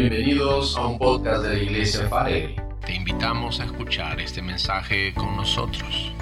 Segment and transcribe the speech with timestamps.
[0.00, 2.56] Bienvenidos a un podcast de la Iglesia Farelli.
[2.86, 6.14] Te invitamos a escuchar este mensaje con nosotros.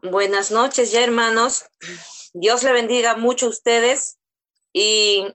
[0.00, 1.64] Buenas noches ya hermanos.
[2.34, 4.20] Dios le bendiga mucho a ustedes
[4.72, 5.26] y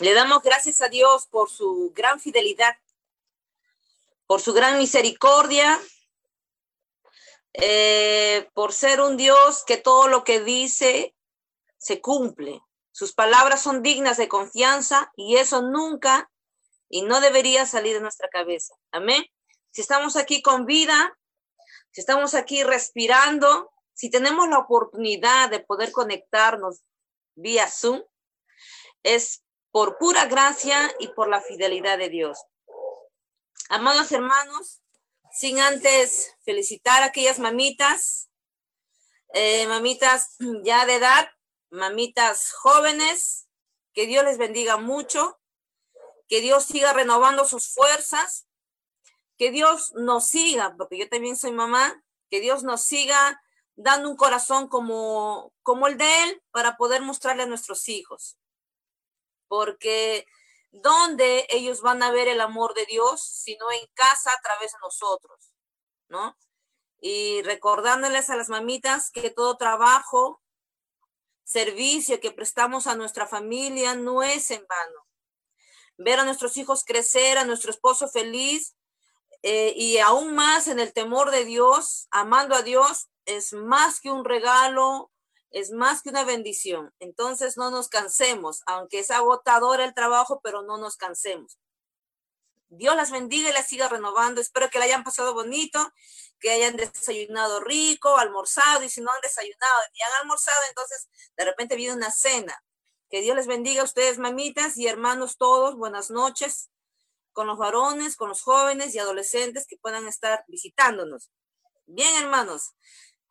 [0.00, 2.76] le damos gracias a Dios por su gran fidelidad,
[4.26, 5.80] por su gran misericordia,
[7.54, 11.14] eh, por ser un Dios que todo lo que dice
[11.78, 12.60] se cumple.
[12.94, 16.30] Sus palabras son dignas de confianza y eso nunca
[16.88, 18.72] y no debería salir de nuestra cabeza.
[18.92, 19.26] Amén.
[19.72, 21.18] Si estamos aquí con vida,
[21.90, 26.84] si estamos aquí respirando, si tenemos la oportunidad de poder conectarnos
[27.34, 28.00] vía Zoom,
[29.02, 32.38] es por pura gracia y por la fidelidad de Dios.
[33.70, 34.82] Amados hermanos,
[35.32, 38.30] sin antes felicitar a aquellas mamitas,
[39.32, 41.28] eh, mamitas ya de edad
[41.74, 43.48] mamitas jóvenes,
[43.92, 45.38] que Dios les bendiga mucho,
[46.28, 48.46] que Dios siga renovando sus fuerzas,
[49.36, 53.40] que Dios nos siga, porque yo también soy mamá, que Dios nos siga
[53.76, 58.38] dando un corazón como, como el de Él para poder mostrarle a nuestros hijos.
[59.48, 60.26] Porque
[60.70, 63.22] ¿dónde ellos van a ver el amor de Dios?
[63.22, 65.52] Sino en casa a través de nosotros,
[66.08, 66.36] ¿no?
[67.00, 70.40] Y recordándoles a las mamitas que todo trabajo
[71.44, 75.06] servicio que prestamos a nuestra familia no es en vano.
[75.96, 78.74] Ver a nuestros hijos crecer, a nuestro esposo feliz
[79.42, 84.10] eh, y aún más en el temor de Dios, amando a Dios, es más que
[84.10, 85.10] un regalo,
[85.50, 86.92] es más que una bendición.
[86.98, 91.58] Entonces no nos cansemos, aunque es agotador el trabajo, pero no nos cansemos.
[92.76, 94.40] Dios las bendiga y las siga renovando.
[94.40, 95.92] Espero que la hayan pasado bonito
[96.40, 101.44] que hayan desayunado rico, almorzado, y si no han desayunado y han almorzado, entonces de
[101.44, 102.62] repente viene una cena.
[103.10, 105.76] Que Dios les bendiga a ustedes, mamitas y hermanos todos.
[105.76, 106.70] Buenas noches
[107.32, 111.30] con los varones, con los jóvenes y adolescentes que puedan estar visitándonos.
[111.86, 112.74] Bien, hermanos,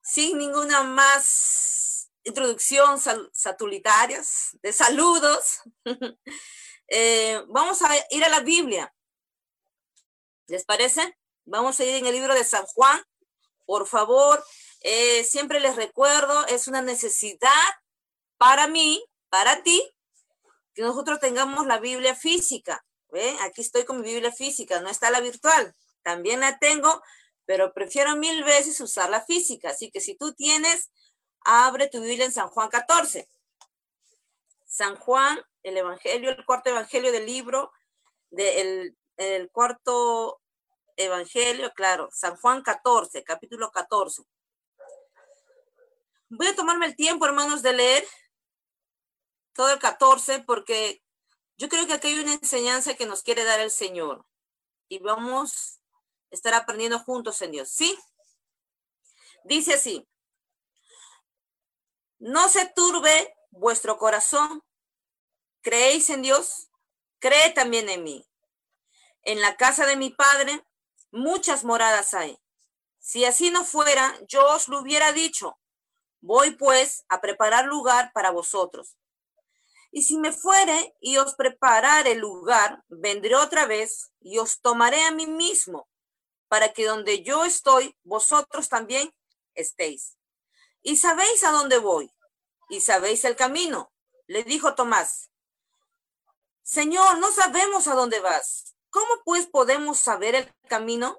[0.01, 2.99] sin ninguna más introducción
[3.31, 5.61] satulitarias de saludos,
[6.87, 8.92] eh, vamos a ir a la Biblia.
[10.53, 11.17] ¿Les parece?
[11.45, 13.01] Vamos a ir en el libro de San Juan.
[13.65, 14.45] Por favor,
[14.81, 17.49] eh, siempre les recuerdo, es una necesidad
[18.37, 19.81] para mí, para ti,
[20.75, 22.85] que nosotros tengamos la Biblia física.
[23.09, 23.35] ¿Ve?
[23.41, 25.73] Aquí estoy con mi Biblia física, no está la virtual.
[26.03, 27.01] También la tengo,
[27.45, 29.71] pero prefiero mil veces usar la física.
[29.71, 30.91] Así que si tú tienes,
[31.39, 33.27] abre tu Biblia en San Juan 14.
[34.67, 37.71] San Juan, el Evangelio, el cuarto Evangelio del libro,
[38.29, 40.41] del el cuarto
[40.95, 44.23] Evangelio, claro, San Juan 14, capítulo 14.
[46.29, 48.07] Voy a tomarme el tiempo, hermanos, de leer
[49.53, 51.03] todo el 14 porque
[51.57, 54.25] yo creo que aquí hay una enseñanza que nos quiere dar el Señor
[54.87, 55.79] y vamos
[56.31, 57.69] a estar aprendiendo juntos en Dios.
[57.69, 57.97] ¿Sí?
[59.43, 60.07] Dice así,
[62.19, 64.63] no se turbe vuestro corazón,
[65.61, 66.69] creéis en Dios,
[67.19, 68.27] cree también en mí.
[69.23, 70.65] En la casa de mi Padre
[71.13, 72.37] muchas moradas hay.
[72.99, 75.57] Si así no fuera, yo os lo hubiera dicho.
[76.19, 78.97] Voy pues a preparar lugar para vosotros.
[79.91, 85.03] Y si me fuere y os preparar el lugar, vendré otra vez y os tomaré
[85.05, 85.87] a mí mismo,
[86.47, 89.13] para que donde yo estoy, vosotros también
[89.53, 90.17] estéis.
[90.81, 92.11] Y sabéis a dónde voy,
[92.69, 93.93] y sabéis el camino.
[94.25, 95.29] Le dijo Tomás,
[96.63, 98.72] Señor, no sabemos a dónde vas.
[98.93, 101.17] ¿Cómo pues podemos saber el camino?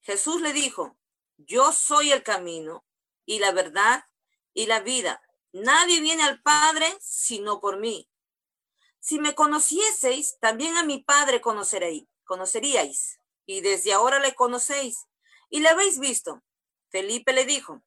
[0.00, 0.98] Jesús le dijo,
[1.36, 2.84] yo soy el camino
[3.24, 4.06] y la verdad
[4.54, 5.22] y la vida.
[5.52, 8.10] Nadie viene al Padre sino por mí.
[8.98, 15.06] Si me conocieseis, también a mi Padre conoceréis, conoceríais, y desde ahora le conocéis
[15.48, 16.42] y le habéis visto.
[16.88, 17.84] Felipe le dijo,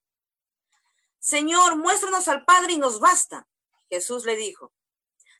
[1.19, 3.50] Señor, muéstranos al Padre y nos basta.
[3.89, 4.72] Jesús le dijo,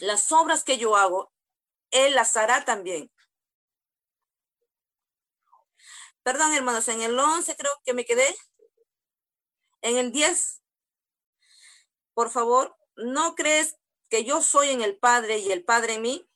[0.00, 1.32] las obras que yo hago,
[1.90, 3.10] Él las hará también.
[6.22, 8.36] Perdón, hermanos, en el 11 creo que me quedé.
[9.80, 10.62] En el 10,
[12.14, 13.78] por favor, ¿no crees
[14.10, 16.28] que yo soy en el Padre y el Padre en mí?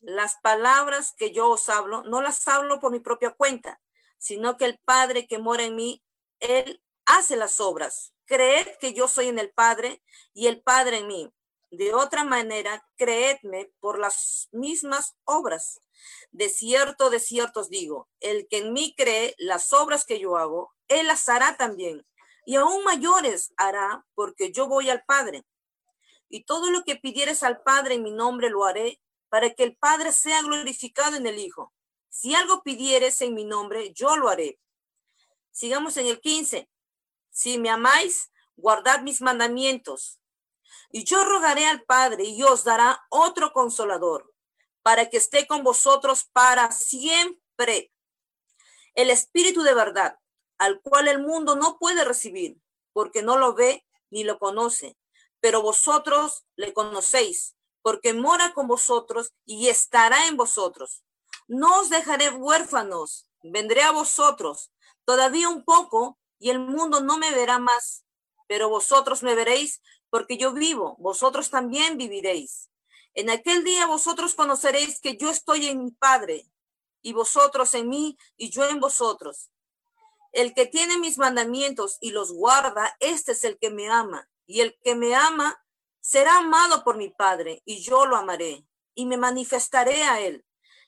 [0.00, 3.80] Las palabras que yo os hablo, no las hablo por mi propia cuenta,
[4.18, 6.04] sino que el Padre que mora en mí,
[6.38, 8.12] Él hace las obras.
[8.26, 10.02] Creed que yo soy en el Padre
[10.34, 11.32] y el Padre en mí.
[11.72, 15.80] De otra manera, creedme por las mismas obras.
[16.30, 20.36] De cierto, de cierto os digo, el que en mí cree las obras que yo
[20.36, 22.06] hago, él las hará también.
[22.44, 25.46] Y aún mayores hará, porque yo voy al Padre.
[26.28, 29.74] Y todo lo que pidieres al Padre en mi nombre lo haré, para que el
[29.74, 31.72] Padre sea glorificado en el Hijo.
[32.10, 34.60] Si algo pidieres en mi nombre, yo lo haré.
[35.52, 36.68] Sigamos en el 15.
[37.30, 40.18] Si me amáis, guardad mis mandamientos.
[40.90, 44.32] Y yo rogaré al Padre y os dará otro consolador
[44.82, 47.92] para que esté con vosotros para siempre.
[48.94, 50.18] El Espíritu de verdad,
[50.58, 52.60] al cual el mundo no puede recibir,
[52.92, 54.98] porque no lo ve ni lo conoce,
[55.40, 61.04] pero vosotros le conocéis, porque mora con vosotros y estará en vosotros.
[61.48, 64.72] No os dejaré huérfanos, vendré a vosotros
[65.04, 68.04] todavía un poco y el mundo no me verá más,
[68.46, 69.80] pero vosotros me veréis
[70.12, 72.68] porque yo vivo, vosotros también viviréis.
[73.14, 76.52] En aquel día vosotros conoceréis que yo estoy en mi Padre,
[77.00, 79.50] y vosotros en mí, y yo en vosotros.
[80.32, 84.60] El que tiene mis mandamientos y los guarda, este es el que me ama, y
[84.60, 85.64] el que me ama
[86.02, 90.44] será amado por mi Padre, y yo lo amaré, y me manifestaré a él.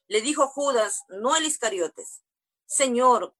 [0.06, 2.20] Le dijo Judas, no el Iscariotes,
[2.66, 3.34] Señor,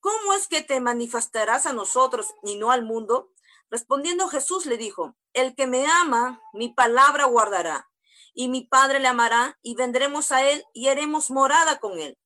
[0.00, 3.34] ¿cómo es que te manifestarás a nosotros y no al mundo?
[3.70, 7.90] Respondiendo Jesús le dijo, el que me ama, mi palabra guardará,
[8.34, 12.18] y mi Padre le amará, y vendremos a él y haremos morada con él.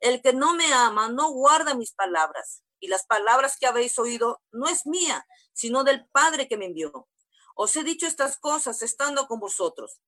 [0.00, 4.42] El que no me ama no guarda mis palabras, y las palabras que habéis oído
[4.52, 7.08] no es mía, sino del Padre que me envió.
[7.54, 10.00] Os he dicho estas cosas estando con vosotros.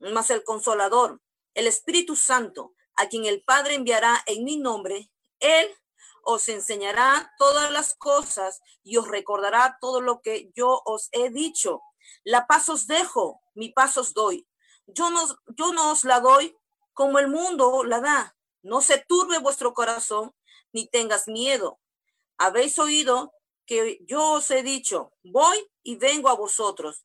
[0.00, 1.20] Mas el consolador,
[1.54, 5.68] el Espíritu Santo, a quien el Padre enviará en mi nombre, él
[6.28, 11.82] os enseñará todas las cosas y os recordará todo lo que yo os he dicho.
[12.24, 14.44] La paz os dejo, mi paz os doy.
[14.88, 15.24] Yo no,
[15.56, 16.56] yo no os la doy
[16.94, 18.36] como el mundo la da.
[18.62, 20.34] No se turbe vuestro corazón,
[20.72, 21.78] ni tengas miedo.
[22.38, 23.32] Habéis oído
[23.64, 27.04] que yo os he dicho, voy y vengo a vosotros.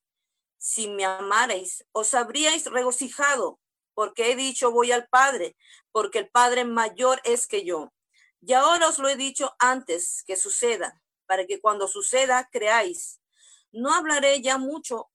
[0.57, 3.59] Si me amarais, os habríais regocijado,
[3.93, 5.55] porque he dicho, voy al Padre,
[5.91, 7.93] porque el Padre mayor es que yo.
[8.41, 13.21] Y ahora os lo he dicho antes que suceda, para que cuando suceda creáis.
[13.71, 15.11] No hablaré ya mucho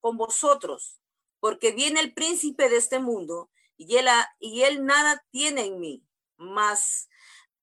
[0.00, 1.00] con vosotros,
[1.40, 4.08] porque viene el príncipe de este mundo y él,
[4.38, 6.04] y él nada tiene en mí,
[6.36, 7.08] más,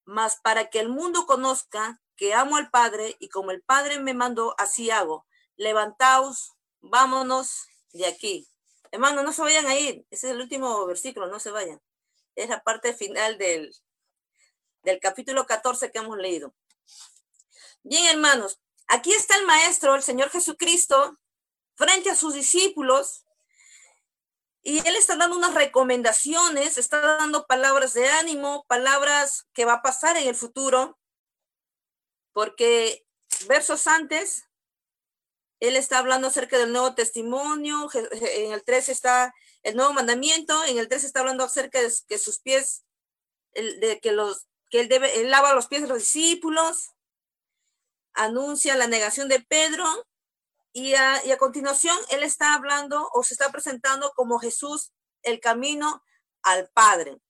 [0.05, 4.13] más para que el mundo conozca que amo al Padre y como el Padre me
[4.13, 5.25] mandó, así hago.
[5.55, 8.47] Levantaos, vámonos de aquí.
[8.91, 10.05] Hermano, no se vayan a ir.
[10.11, 11.81] Ese es el último versículo, no se vayan.
[12.35, 13.73] Es la parte final del,
[14.83, 16.53] del capítulo 14 que hemos leído.
[17.83, 21.17] Bien, hermanos, aquí está el Maestro, el Señor Jesucristo,
[21.75, 23.25] frente a sus discípulos,
[24.63, 29.81] y Él está dando unas recomendaciones, está dando palabras de ánimo, palabras que va a
[29.81, 30.99] pasar en el futuro,
[32.33, 33.03] porque
[33.47, 34.47] versos antes,
[35.59, 39.33] Él está hablando acerca del nuevo testimonio, en el 3 está
[39.63, 42.83] el nuevo mandamiento, en el 3 está hablando acerca de que sus pies,
[43.53, 46.91] de que los que él, debe, lava los pies de los discípulos,
[48.13, 49.85] anuncia la negación de Pedro
[50.73, 55.39] y a, y a continuación él está hablando o se está presentando como Jesús, el
[55.39, 56.03] camino
[56.41, 57.21] al Padre.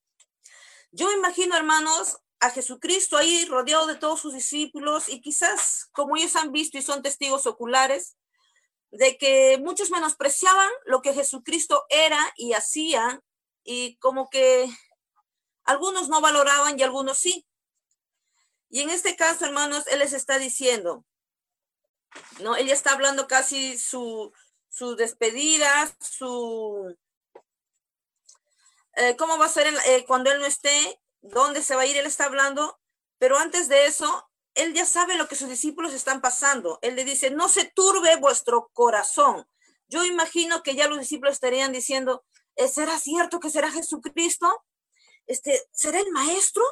[0.91, 6.35] Yo imagino, hermanos, a Jesucristo ahí rodeado de todos sus discípulos y quizás como ellos
[6.35, 8.17] han visto y son testigos oculares
[8.91, 13.21] de que muchos menospreciaban lo que Jesucristo era y hacía
[13.63, 14.69] y como que
[15.63, 17.45] algunos no valoraban y algunos sí.
[18.69, 21.05] Y en este caso, hermanos, él les está diciendo,
[22.39, 22.55] ¿no?
[22.55, 24.31] Él ya está hablando casi su,
[24.69, 26.95] su despedida, su...
[28.95, 30.99] Eh, ¿Cómo va a ser eh, cuando él no esté?
[31.21, 31.97] ¿Dónde se va a ir?
[31.97, 32.79] Él está hablando.
[33.17, 36.79] Pero antes de eso, él ya sabe lo que sus discípulos están pasando.
[36.81, 39.47] Él le dice, no se turbe vuestro corazón.
[39.87, 42.23] Yo imagino que ya los discípulos estarían diciendo,
[42.55, 44.63] ¿Eh, ¿será cierto que será Jesucristo?
[45.27, 46.63] Este, ¿será el maestro?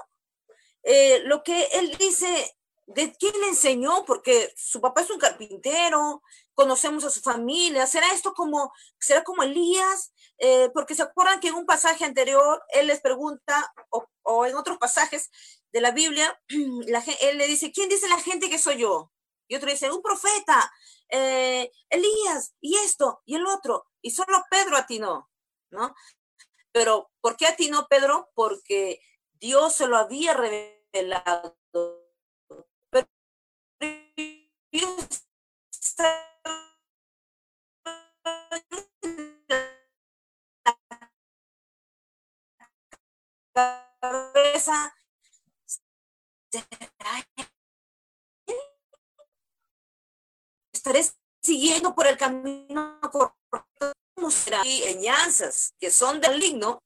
[0.84, 2.56] Eh, lo que él dice,
[2.88, 4.06] ¿de quién le enseñó?
[4.06, 6.22] Porque su papá es un carpintero,
[6.54, 10.12] conocemos a su familia, ¿será esto como, será como Elías?
[10.40, 13.74] Eh, porque se acuerdan que en un pasaje anterior él les pregunta,
[14.24, 15.30] o, en otros pasajes
[15.72, 19.12] de la Biblia, él le dice, ¿quién dice la gente que soy yo?
[19.48, 20.72] Y otro dice, un profeta,
[21.10, 23.88] eh, Elías, y esto, y el otro.
[24.02, 25.30] Y solo Pedro atinó,
[25.72, 25.96] ¿no?
[26.72, 28.30] Pero, ¿por qué atinó Pedro?
[28.36, 29.02] Porque
[29.34, 31.58] Dios se lo había revelado.
[32.92, 33.08] Pero
[44.00, 44.96] cabeza
[50.74, 51.02] estaré
[51.44, 53.94] siguiendo por el camino correcto
[54.66, 56.84] y enseñanzas que son del ligno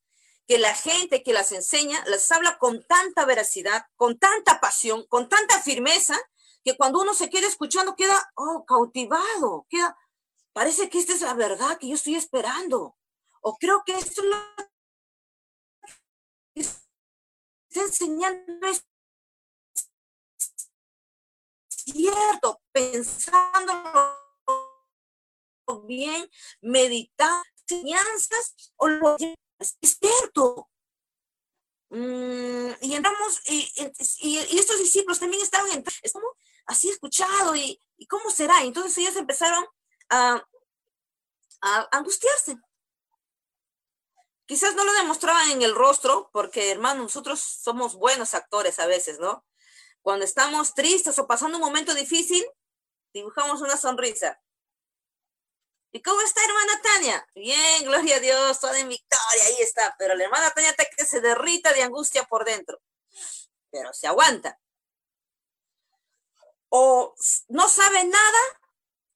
[0.48, 5.30] que la gente que las enseña las habla con tanta veracidad, con tanta pasión, con
[5.30, 6.20] tanta firmeza,
[6.64, 9.98] que cuando uno se queda escuchando queda oh, cautivado, queda,
[10.52, 12.98] parece que esta es la verdad que yo estoy esperando,
[13.42, 14.38] o creo que esto es lo
[16.56, 18.86] que está enseñando es
[21.70, 24.23] cierto, pensándolo
[25.86, 26.30] bien,
[26.62, 29.18] meditar enseñanzas o lo
[29.82, 30.70] es cierto.
[31.90, 33.72] Mm, y entramos, y,
[34.58, 36.32] estos discípulos también estaban estamos
[36.66, 38.64] así escuchado, y, y, cómo será.
[38.64, 39.66] entonces ellos empezaron
[40.10, 40.44] a,
[41.62, 42.58] a angustiarse.
[44.46, 49.20] Quizás no lo demostraban en el rostro, porque hermano, nosotros somos buenos actores a veces,
[49.20, 49.46] ¿no?
[50.02, 52.44] Cuando estamos tristes o pasando un momento difícil,
[53.14, 54.42] dibujamos una sonrisa.
[55.96, 57.28] ¿Y cómo está hermana Tania?
[57.36, 59.96] Bien, gloria a Dios, toda en victoria, ahí está.
[60.00, 62.82] Pero la hermana Tania está que se derrita de angustia por dentro.
[63.70, 64.60] Pero se aguanta.
[66.70, 67.14] O
[67.48, 68.40] no sabe nada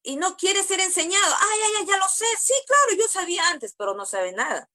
[0.03, 1.35] y no quiere ser enseñado.
[1.39, 2.27] Ay, ay, ay, ya lo sé.
[2.39, 4.69] Sí, claro, yo sabía antes, pero no sabe nada.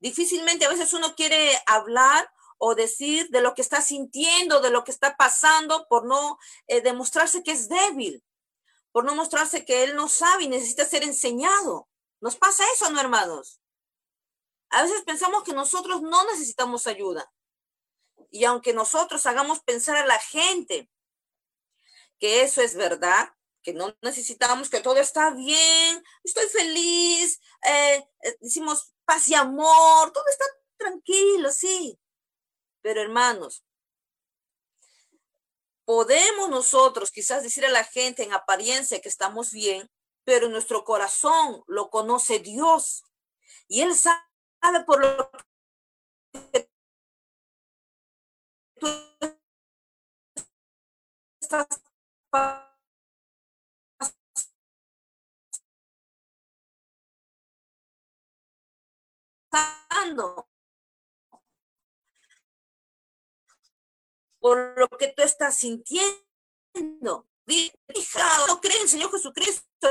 [0.00, 2.28] Difícilmente a veces uno quiere hablar
[2.58, 6.80] o decir de lo que está sintiendo, de lo que está pasando, por no eh,
[6.80, 8.24] demostrarse que es débil,
[8.92, 11.88] por no mostrarse que él no sabe y necesita ser enseñado.
[12.20, 13.60] Nos pasa eso, ¿no, hermanos?
[14.70, 17.32] A veces pensamos que nosotros no necesitamos ayuda.
[18.30, 20.88] Y aunque nosotros hagamos pensar a la gente
[22.18, 23.32] que eso es verdad,
[23.62, 30.12] que no necesitamos, que todo está bien, estoy feliz, eh, eh, decimos paz y amor,
[30.12, 30.44] todo está
[30.76, 31.98] tranquilo, sí.
[32.82, 33.64] Pero hermanos,
[35.90, 39.90] podemos nosotros quizás decir a la gente en apariencia que estamos bien,
[40.22, 43.02] pero nuestro corazón lo conoce Dios.
[43.66, 45.32] Y Él sabe por lo
[46.52, 46.70] que
[48.78, 48.86] tú
[51.40, 51.66] estás
[59.50, 60.49] pasando.
[64.40, 66.16] Por lo que tú estás sintiendo.
[66.96, 69.88] No creen, Señor Jesucristo,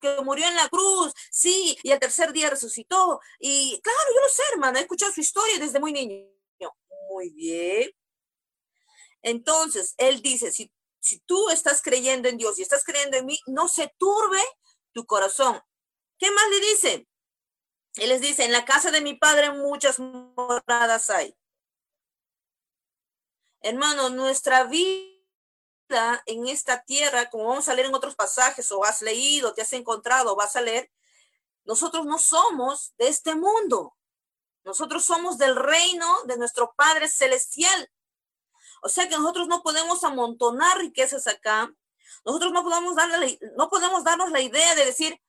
[0.00, 3.20] que murió en la cruz, sí, y al tercer día resucitó.
[3.38, 6.28] Y claro, yo lo sé, hermano, he escuchado su historia desde muy niño.
[7.08, 7.90] Muy bien.
[9.22, 13.38] Entonces, él dice, si, si tú estás creyendo en Dios y estás creyendo en mí,
[13.46, 14.40] no se turbe
[14.92, 15.60] tu corazón.
[16.18, 17.08] ¿Qué más le dice?
[17.94, 21.34] Él les dice, en la casa de mi padre muchas moradas hay.
[23.60, 25.12] Hermano, nuestra vida
[26.26, 29.72] en esta tierra, como vamos a leer en otros pasajes, o has leído, te has
[29.72, 30.90] encontrado, vas a leer,
[31.64, 33.96] nosotros no somos de este mundo.
[34.64, 37.90] Nosotros somos del reino de nuestro Padre Celestial.
[38.82, 41.72] O sea que nosotros no podemos amontonar riquezas acá.
[42.24, 45.20] Nosotros no podemos, darle, no podemos darnos la idea de decir,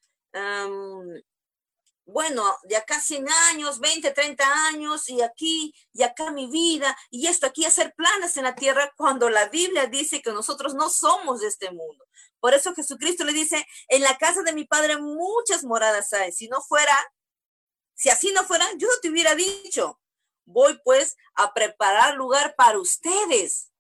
[2.07, 7.27] bueno, de acá 100 años, 20, 30 años, y aquí, y acá mi vida, y
[7.27, 11.41] esto aquí, hacer planes en la tierra, cuando la Biblia dice que nosotros no somos
[11.41, 12.07] de este mundo.
[12.39, 16.31] Por eso Jesucristo le dice, en la casa de mi Padre muchas moradas hay.
[16.31, 16.97] Si no fuera,
[17.93, 19.99] si así no fuera, yo no te hubiera dicho,
[20.45, 23.73] voy pues a preparar lugar para ustedes.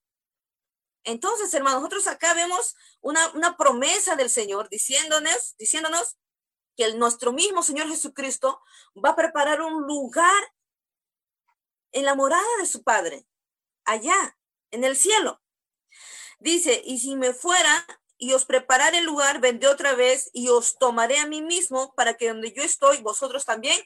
[1.05, 6.17] Entonces, hermanos, nosotros acá vemos una, una promesa del Señor diciéndonos, diciéndonos
[6.77, 8.61] que nuestro mismo Señor Jesucristo
[9.03, 10.53] va a preparar un lugar
[11.91, 13.25] en la morada de su Padre,
[13.83, 14.37] allá,
[14.69, 15.41] en el cielo.
[16.39, 17.85] Dice, y si me fuera
[18.17, 22.15] y os prepararé el lugar, vendré otra vez y os tomaré a mí mismo para
[22.15, 23.81] que donde yo estoy, vosotros también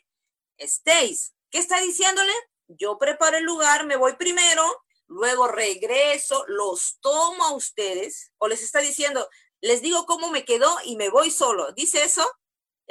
[0.58, 1.34] estéis.
[1.50, 2.34] ¿Qué está diciéndole?
[2.68, 8.64] Yo preparo el lugar, me voy primero, luego regreso, los tomo a ustedes, o les
[8.64, 9.30] está diciendo,
[9.62, 11.72] les digo cómo me quedó y me voy solo.
[11.74, 12.30] ¿Dice eso?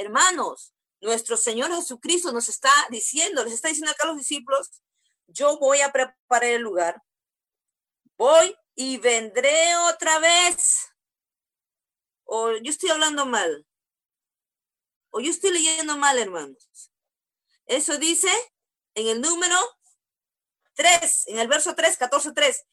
[0.00, 4.83] Hermanos, nuestro Señor Jesucristo nos está diciendo, les está diciendo acá a los discípulos,
[5.26, 7.02] yo voy a preparar el lugar,
[8.16, 10.88] voy y vendré otra vez.
[12.25, 13.66] O yo estoy hablando mal.
[15.11, 16.90] O yo estoy leyendo mal, hermanos.
[17.66, 18.30] Eso dice
[18.95, 19.57] en el número
[20.76, 22.64] 3, en el verso 3, 14, 3.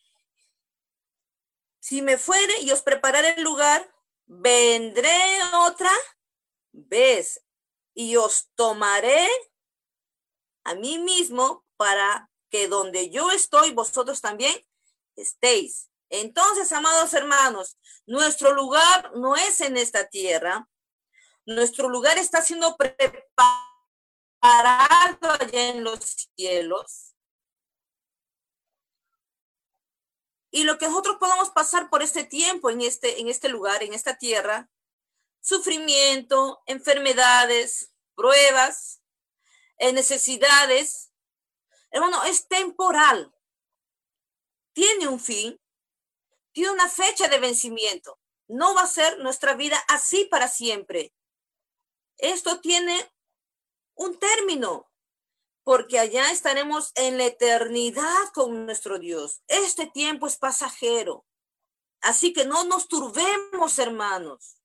[1.82, 3.94] Si me fuere y os prepararé el lugar,
[4.28, 5.20] vendré
[5.56, 5.92] otra
[6.78, 7.44] vez
[7.94, 9.28] y os tomaré
[10.64, 14.54] a mí mismo para que donde yo estoy, vosotros también
[15.16, 15.90] estéis.
[16.10, 20.70] Entonces, amados hermanos, nuestro lugar no es en esta tierra.
[21.46, 23.18] Nuestro lugar está siendo preparado
[24.42, 27.14] allá en los cielos.
[30.52, 33.94] Y lo que nosotros podamos pasar por este tiempo en este, en este lugar, en
[33.94, 34.70] esta tierra,
[35.48, 39.02] sufrimiento, enfermedades, pruebas,
[39.78, 41.14] eh, necesidades,
[41.90, 43.34] hermano, es temporal.
[44.74, 45.58] Tiene un fin,
[46.52, 48.20] tiene una fecha de vencimiento.
[48.50, 51.14] No va a ser nuestra vida así para siempre.
[52.18, 53.10] Esto tiene
[53.96, 54.92] un término,
[55.64, 59.44] porque allá estaremos en la eternidad con nuestro Dios.
[59.48, 61.26] Este tiempo es pasajero.
[62.02, 64.57] Así que no nos turbemos, hermanos.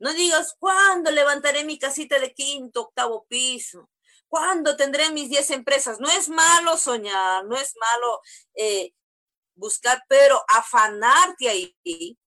[0.00, 3.90] No digas, ¿cuándo levantaré mi casita de quinto, octavo piso?
[4.28, 6.00] ¿Cuándo tendré mis diez empresas?
[6.00, 8.22] No es malo soñar, no es malo
[8.54, 8.94] eh,
[9.54, 12.18] buscar, pero afanarte ahí,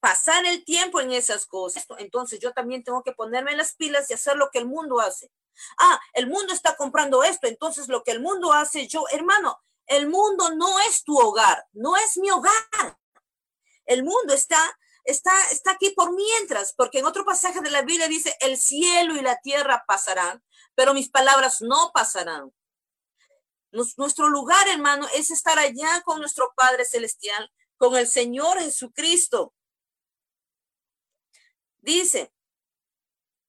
[0.00, 1.86] pasar el tiempo en esas cosas.
[1.98, 5.30] Entonces yo también tengo que ponerme las pilas y hacer lo que el mundo hace.
[5.78, 10.08] Ah, el mundo está comprando esto, entonces lo que el mundo hace yo, hermano, el
[10.08, 12.98] mundo no es tu hogar, no es mi hogar.
[13.84, 14.58] El mundo está
[15.04, 19.16] está está aquí por mientras, porque en otro pasaje de la Biblia dice, el cielo
[19.16, 20.42] y la tierra pasarán,
[20.74, 22.52] pero mis palabras no pasarán.
[23.70, 29.54] nuestro lugar, hermano, es estar allá con nuestro Padre Celestial, con el Señor Jesucristo.
[31.80, 32.32] Dice,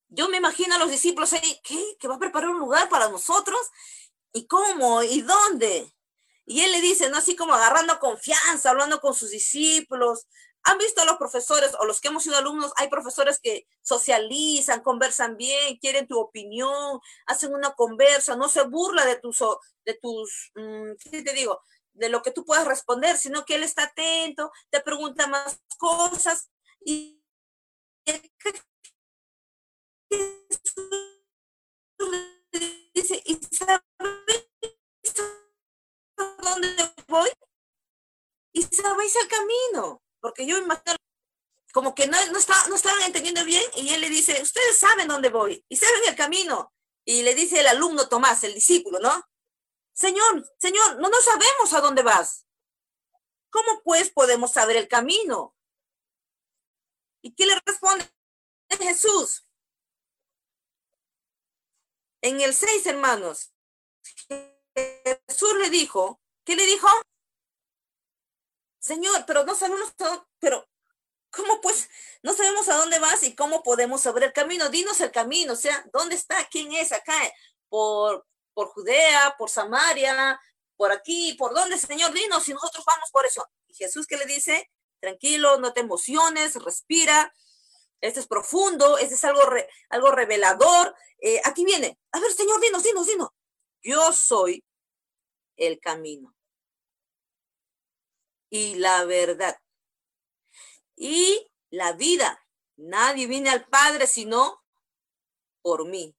[0.10, 1.98] yo me imagino a los discípulos ahí, ¿qué?
[2.00, 3.60] ¿Que va a preparar un lugar para nosotros?
[4.32, 5.04] ¿Y cómo?
[5.04, 5.94] ¿Y dónde?
[6.46, 7.18] Y él le dice, ¿no?
[7.18, 10.28] Así como agarrando confianza, hablando con sus discípulos.
[10.66, 12.72] ¿Han visto a los profesores o los que hemos sido alumnos?
[12.78, 19.06] Hay profesores que socializan, conversan bien, quieren tu opinión, hacen una conversa, no se burla
[19.06, 19.40] de tus,
[19.86, 21.62] de tus, mm, ¿qué te digo?
[21.94, 26.50] De lo que tú puedas responder, sino que él está atento, te pregunta más cosas
[26.86, 27.22] y
[32.94, 33.82] dice, ¿y sabes
[36.42, 37.30] dónde voy?
[38.54, 40.04] ¿Y sabéis el camino?
[40.24, 40.96] Porque yo imagino
[41.74, 45.28] como que no, no, no estaban entendiendo bien y él le dice, ustedes saben dónde
[45.28, 46.74] voy y saben el camino.
[47.04, 49.22] Y le dice el alumno Tomás, el discípulo, ¿no?
[49.92, 52.48] Señor, Señor, no, no sabemos a dónde vas.
[53.50, 55.58] ¿Cómo pues podemos saber el camino?
[57.22, 58.10] ¿Y qué le responde
[58.80, 59.46] Jesús?
[62.22, 63.54] En el 6, hermanos,
[64.74, 66.88] Jesús le dijo, ¿qué le dijo?
[68.84, 70.68] Señor, pero no sabemos, todo, pero
[71.32, 71.90] ¿cómo pues?
[72.22, 74.68] No sabemos a dónde vas y cómo podemos saber el camino.
[74.68, 76.46] Dinos el camino, o sea, ¿dónde está?
[76.52, 77.16] ¿Quién es acá?
[77.70, 80.38] Por, por Judea, por Samaria,
[80.76, 82.12] por aquí, ¿por dónde, Señor?
[82.12, 83.48] Dinos y nosotros vamos por eso.
[83.70, 84.70] Y Jesús que le dice,
[85.00, 87.34] tranquilo, no te emociones, respira,
[88.02, 89.44] este es profundo, este es algo,
[89.92, 90.94] algo revelador.
[91.20, 91.98] Eh, aquí viene.
[92.12, 93.30] A ver, Señor, dinos, dinos, dinos.
[93.82, 94.62] Yo soy
[95.56, 96.36] el camino
[98.54, 99.60] y la verdad
[100.96, 102.40] y la vida.
[102.76, 104.64] Nadie viene al Padre sino
[105.64, 106.16] por mí.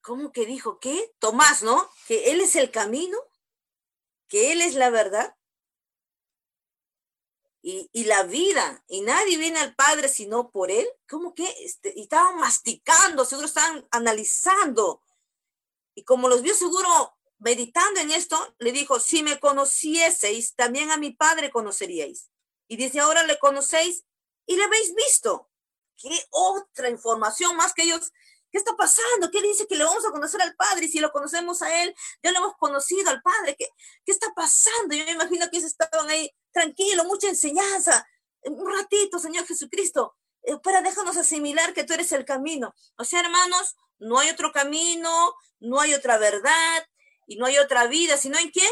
[0.00, 1.14] ¿Cómo que dijo qué?
[1.18, 1.90] Tomás, ¿no?
[2.06, 3.18] Que Él es el camino,
[4.28, 5.36] que Él es la verdad
[7.60, 12.04] y, la vida, y nadie viene al Padre sino por Él, como que este, y
[12.04, 15.02] estaban masticando, seguro estaban analizando.
[15.94, 20.96] Y como los vio seguro meditando en esto, le dijo, si me conocieseis, también a
[20.96, 22.30] mi Padre conoceríais.
[22.68, 24.04] Y dice, ahora le conocéis
[24.46, 25.50] y le habéis visto.
[25.96, 28.12] ¿Qué otra información más que ellos
[28.50, 29.30] ¿Qué está pasando?
[29.30, 30.84] ¿Qué dice que le vamos a conocer al Padre?
[30.84, 33.56] Y si lo conocemos a Él, ya lo hemos conocido al Padre.
[33.58, 33.66] ¿Qué,
[34.04, 34.94] qué está pasando?
[34.94, 38.06] Yo me imagino que ellos estaban ahí tranquilo, mucha enseñanza.
[38.42, 42.74] Un ratito, Señor Jesucristo, eh, para déjanos asimilar que tú eres el camino.
[42.98, 46.86] O sea, hermanos, no hay otro camino, no hay otra verdad
[47.32, 48.70] y no hay otra vida, sino en quién?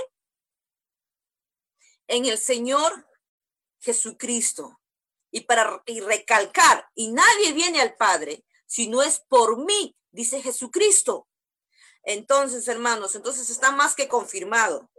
[2.09, 3.07] En el Señor
[3.79, 4.79] Jesucristo.
[5.31, 10.43] Y para y recalcar, y nadie viene al Padre si no es por mí, dice
[10.43, 11.27] Jesucristo.
[12.03, 14.91] Entonces, hermanos, entonces está más que confirmado.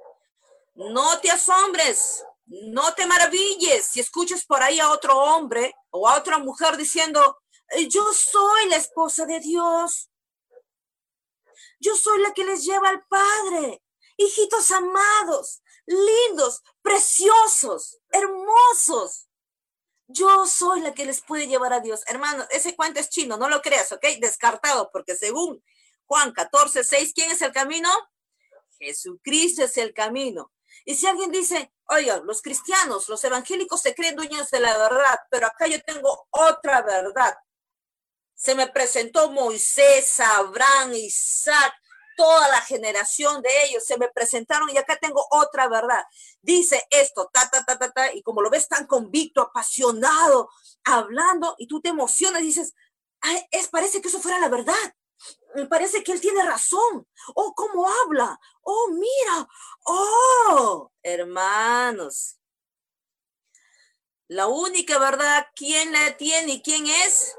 [0.73, 6.17] No te asombres, no te maravilles si escuchas por ahí a otro hombre o a
[6.17, 7.37] otra mujer diciendo,
[7.69, 10.09] eh, yo soy la esposa de Dios.
[11.81, 13.83] Yo soy la que les lleva al Padre.
[14.15, 19.27] Hijitos amados, lindos, preciosos, hermosos.
[20.05, 22.03] Yo soy la que les puede llevar a Dios.
[22.05, 24.05] Hermanos, ese cuento es chino, no lo creas, ¿ok?
[24.19, 25.63] Descartado, porque según
[26.05, 27.89] Juan 14, 6, ¿quién es el camino?
[28.77, 30.51] Jesucristo es el camino.
[30.85, 35.19] Y si alguien dice, oigan, los cristianos, los evangélicos se creen dueños de la verdad,
[35.31, 37.35] pero acá yo tengo otra verdad.
[38.41, 41.75] Se me presentó Moisés, Abraham, Isaac,
[42.17, 46.03] toda la generación de ellos se me presentaron y acá tengo otra verdad.
[46.41, 50.49] Dice esto, ta, ta, ta, ta, ta, y como lo ves tan convicto, apasionado,
[50.83, 52.73] hablando, y tú te emocionas y dices,
[53.51, 54.95] es, parece que eso fuera la verdad.
[55.69, 57.07] Parece que él tiene razón.
[57.35, 58.39] Oh, cómo habla.
[58.63, 59.47] Oh, mira.
[59.85, 62.39] Oh, hermanos.
[64.27, 67.35] La única verdad, ¿quién la tiene y quién es?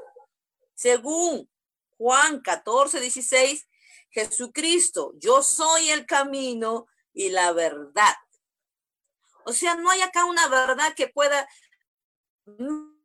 [0.83, 1.49] Según
[1.97, 3.69] Juan 14, 16,
[4.09, 8.13] Jesucristo, yo soy el camino y la verdad.
[9.45, 11.47] O sea, no hay acá una verdad que pueda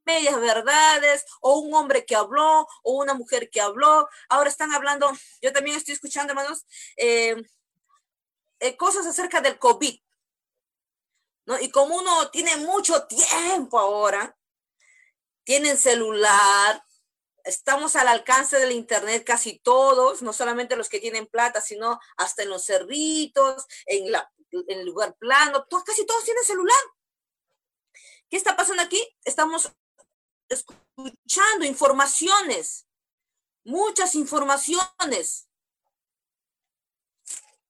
[0.05, 4.09] medias verdades, o un hombre que habló, o una mujer que habló.
[4.29, 7.37] Ahora están hablando, yo también estoy escuchando, hermanos, eh,
[8.59, 10.01] eh, cosas acerca del COVID.
[11.47, 11.61] ¿no?
[11.61, 14.37] Y como uno tiene mucho tiempo ahora,
[15.45, 16.83] tienen celular,
[17.49, 22.43] estamos al alcance del Internet casi todos, no solamente los que tienen plata, sino hasta
[22.43, 24.31] en los cerritos, en, la,
[24.69, 26.79] el lugar plano, casi todos tienen celular.
[28.29, 29.03] ¿Qué está pasando aquí?
[29.25, 29.73] Estamos
[30.49, 32.87] escuchando informaciones,
[33.65, 35.49] muchas informaciones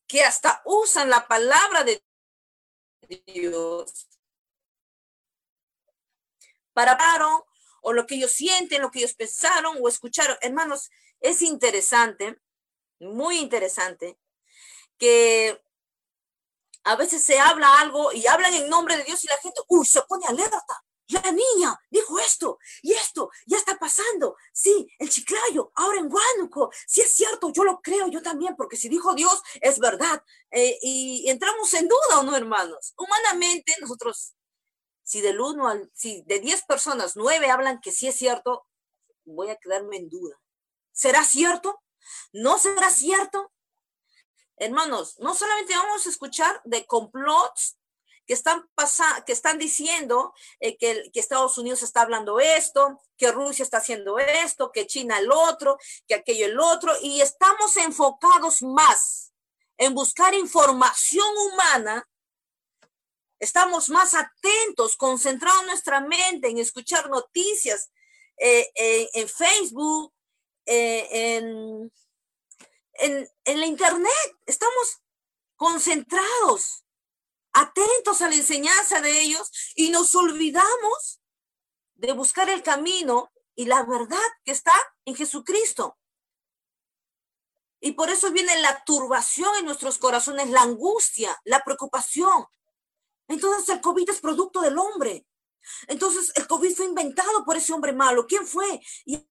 [0.08, 2.02] que hasta usan la palabra de
[3.26, 4.08] Dios
[6.72, 6.96] para
[7.88, 10.36] o lo que ellos sienten, lo que ellos pensaron o escucharon.
[10.40, 12.38] Hermanos, es interesante,
[13.00, 14.18] muy interesante,
[14.98, 15.62] que
[16.84, 19.86] a veces se habla algo y hablan en nombre de Dios y la gente, uy,
[19.86, 24.36] se pone alerta la niña dijo esto y esto, ya está pasando.
[24.52, 26.70] Sí, el chiclayo, ahora en Huánuco.
[26.86, 30.22] Sí es cierto, yo lo creo, yo también, porque si dijo Dios, es verdad.
[30.50, 32.94] Eh, y entramos en duda, ¿o no, hermanos?
[32.96, 34.34] Humanamente, nosotros,
[35.08, 38.66] si del uno al, si de diez personas, nueve hablan que sí es cierto,
[39.24, 40.38] voy a quedarme en duda.
[40.92, 41.82] ¿Será cierto?
[42.34, 43.50] ¿No será cierto?
[44.58, 47.78] Hermanos, no solamente vamos a escuchar de complots
[48.26, 48.68] que están,
[49.24, 54.18] que están diciendo eh, que, que, Estados Unidos está hablando esto, que Rusia está haciendo
[54.18, 59.32] esto, que China el otro, que aquello el otro, y estamos enfocados más
[59.78, 62.06] en buscar información humana,
[63.38, 67.90] estamos más atentos, concentrados nuestra mente en escuchar noticias
[68.36, 68.70] eh,
[69.14, 70.12] en Facebook,
[70.66, 71.92] eh, en,
[72.94, 74.98] en, en la Internet, estamos
[75.56, 76.84] concentrados
[77.52, 81.20] atentos a la enseñanza de ellos y nos olvidamos
[81.94, 84.72] de buscar el camino y la verdad que está
[85.04, 85.98] en Jesucristo.
[87.80, 92.46] Y por eso viene la turbación en nuestros corazones, la angustia, la preocupación.
[93.28, 95.26] Entonces el COVID es producto del hombre.
[95.86, 98.26] Entonces el COVID fue inventado por ese hombre malo.
[98.26, 98.80] ¿Quién fue?
[99.04, 99.26] Y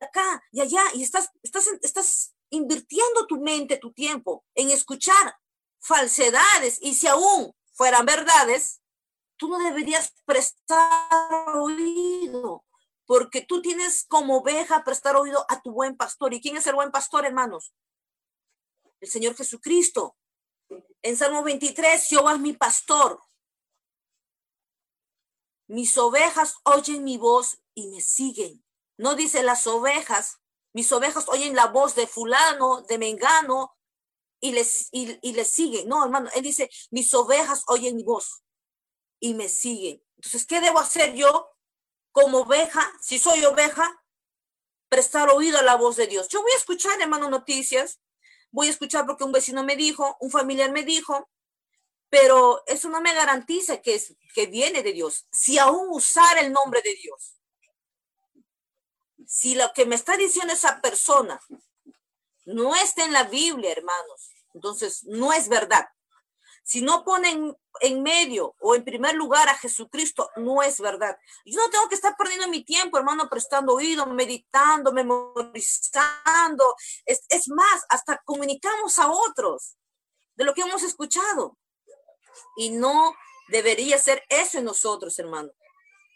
[0.00, 0.82] acá y allá.
[0.94, 5.36] Y estás, estás, estás invirtiendo tu mente, tu tiempo en escuchar
[5.80, 8.80] falsedades y si aún fueran verdades,
[9.36, 12.64] tú no deberías prestar oído,
[13.06, 16.34] porque tú tienes como oveja prestar oído a tu buen pastor.
[16.34, 17.72] ¿Y quién es el buen pastor, hermanos?
[19.00, 20.16] El Señor Jesucristo.
[21.02, 23.22] En Salmo 23, Jehová es mi pastor.
[25.68, 28.64] Mis ovejas oyen mi voz y me siguen.
[28.96, 30.38] No dice las ovejas,
[30.72, 33.76] mis ovejas oyen la voz de fulano, de mengano,
[34.40, 35.84] y les, y, les sigue.
[35.86, 38.42] No, hermano, él dice, mis ovejas oyen mi voz
[39.20, 40.02] y me siguen.
[40.16, 41.50] Entonces, ¿qué debo hacer yo
[42.12, 42.92] como oveja?
[43.00, 44.04] Si soy oveja,
[44.88, 46.28] prestar oído a la voz de Dios.
[46.28, 48.00] Yo voy a escuchar, hermano, noticias.
[48.50, 51.28] Voy a escuchar porque un vecino me dijo, un familiar me dijo,
[52.10, 55.26] pero eso no me garantiza que, es, que viene de Dios.
[55.30, 57.34] Si aún usar el nombre de Dios.
[59.26, 61.38] Si lo que me está diciendo esa persona
[62.46, 64.30] no está en la Biblia, hermanos.
[64.54, 65.86] Entonces, no es verdad.
[66.68, 71.16] Si no ponen en medio o en primer lugar a Jesucristo, no es verdad.
[71.46, 76.76] Yo no tengo que estar perdiendo mi tiempo, hermano, prestando oído, meditando, memorizando.
[77.06, 79.78] Es, es más, hasta comunicamos a otros
[80.34, 81.56] de lo que hemos escuchado.
[82.58, 83.14] Y no
[83.48, 85.50] debería ser eso en nosotros, hermano.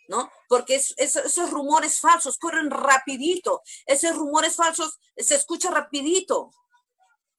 [0.08, 0.30] ¿No?
[0.50, 3.62] Porque esos rumores falsos corren rapidito.
[3.86, 6.50] Esos rumores falsos se escucha rapidito.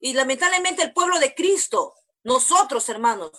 [0.00, 1.94] Y lamentablemente el pueblo de Cristo,
[2.24, 3.30] nosotros, hermanos,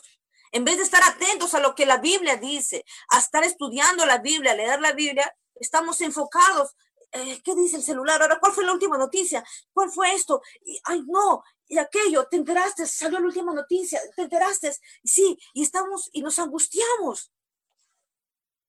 [0.52, 4.20] en vez de estar atentos a lo que la Biblia dice, a estar estudiando la
[4.20, 6.76] Biblia, leer la Biblia, estamos enfocados.
[7.12, 8.22] Eh, ¿Qué dice el celular?
[8.22, 9.44] Ahora, ¿cuál fue la última noticia?
[9.74, 10.42] ¿Cuál fue esto?
[10.86, 14.72] Ay, no, y aquello, te enteraste, salió la última noticia, te enteraste.
[15.04, 17.32] Sí, y estamos y nos angustiamos.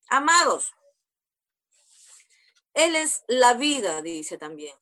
[0.08, 0.72] Amados,
[2.74, 4.76] Él es la vida, dice también.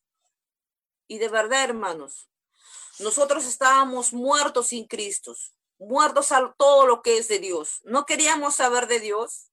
[1.07, 2.29] Y de verdad, hermanos,
[2.99, 5.35] nosotros estábamos muertos sin Cristo
[5.79, 7.81] muertos a todo lo que es de Dios.
[7.85, 9.51] No queríamos saber de Dios,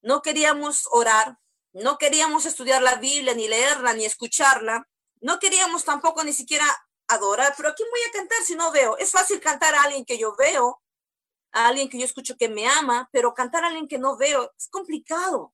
[0.00, 1.38] no queríamos orar,
[1.72, 4.88] no queríamos estudiar la Biblia, ni leerla, ni escucharla,
[5.20, 6.64] no queríamos tampoco ni siquiera
[7.08, 8.96] adorar, pero ¿a quién voy a cantar si no veo?
[8.98, 10.82] Es fácil cantar a alguien que yo veo,
[11.52, 14.52] a alguien que yo escucho que me ama, pero cantar a alguien que no veo
[14.56, 15.52] es complicado.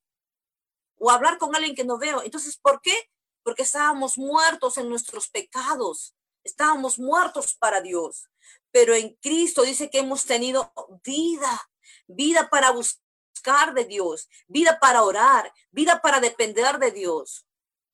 [0.96, 2.22] O hablar con alguien que no veo.
[2.22, 3.10] Entonces, ¿por qué?
[3.42, 8.28] Porque estábamos muertos en nuestros pecados, estábamos muertos para Dios
[8.74, 10.72] pero en Cristo dice que hemos tenido
[11.04, 11.70] vida,
[12.08, 17.46] vida para buscar de Dios, vida para orar, vida para depender de Dios.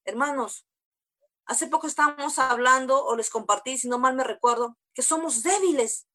[0.07, 0.67] Hermanos,
[1.45, 6.09] hace poco estábamos hablando o les compartí, si no mal me recuerdo, que somos débiles.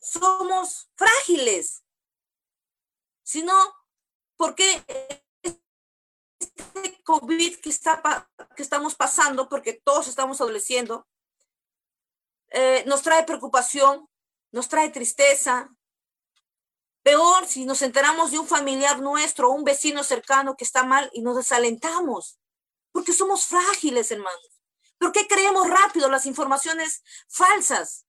[0.00, 1.84] Somos frágiles.
[3.22, 3.72] Si no,
[4.36, 4.84] ¿por qué
[6.56, 11.06] este COVID que, está, que estamos pasando, porque todos estamos adoleciendo,
[12.50, 14.08] eh, nos trae preocupación,
[14.52, 15.70] nos trae tristeza.
[17.02, 21.22] Peor si nos enteramos de un familiar nuestro, un vecino cercano que está mal y
[21.22, 22.38] nos desalentamos,
[22.92, 24.60] porque somos frágiles, hermanos.
[24.98, 28.06] ¿Por qué creemos rápido las informaciones falsas?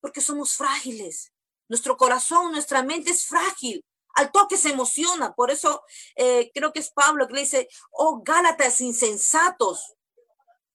[0.00, 1.32] Porque somos frágiles.
[1.68, 3.84] Nuestro corazón, nuestra mente es frágil.
[4.18, 5.34] Al toque se emociona.
[5.34, 5.82] Por eso
[6.16, 9.98] eh, creo que es Pablo que le dice, oh Gálatas insensatos,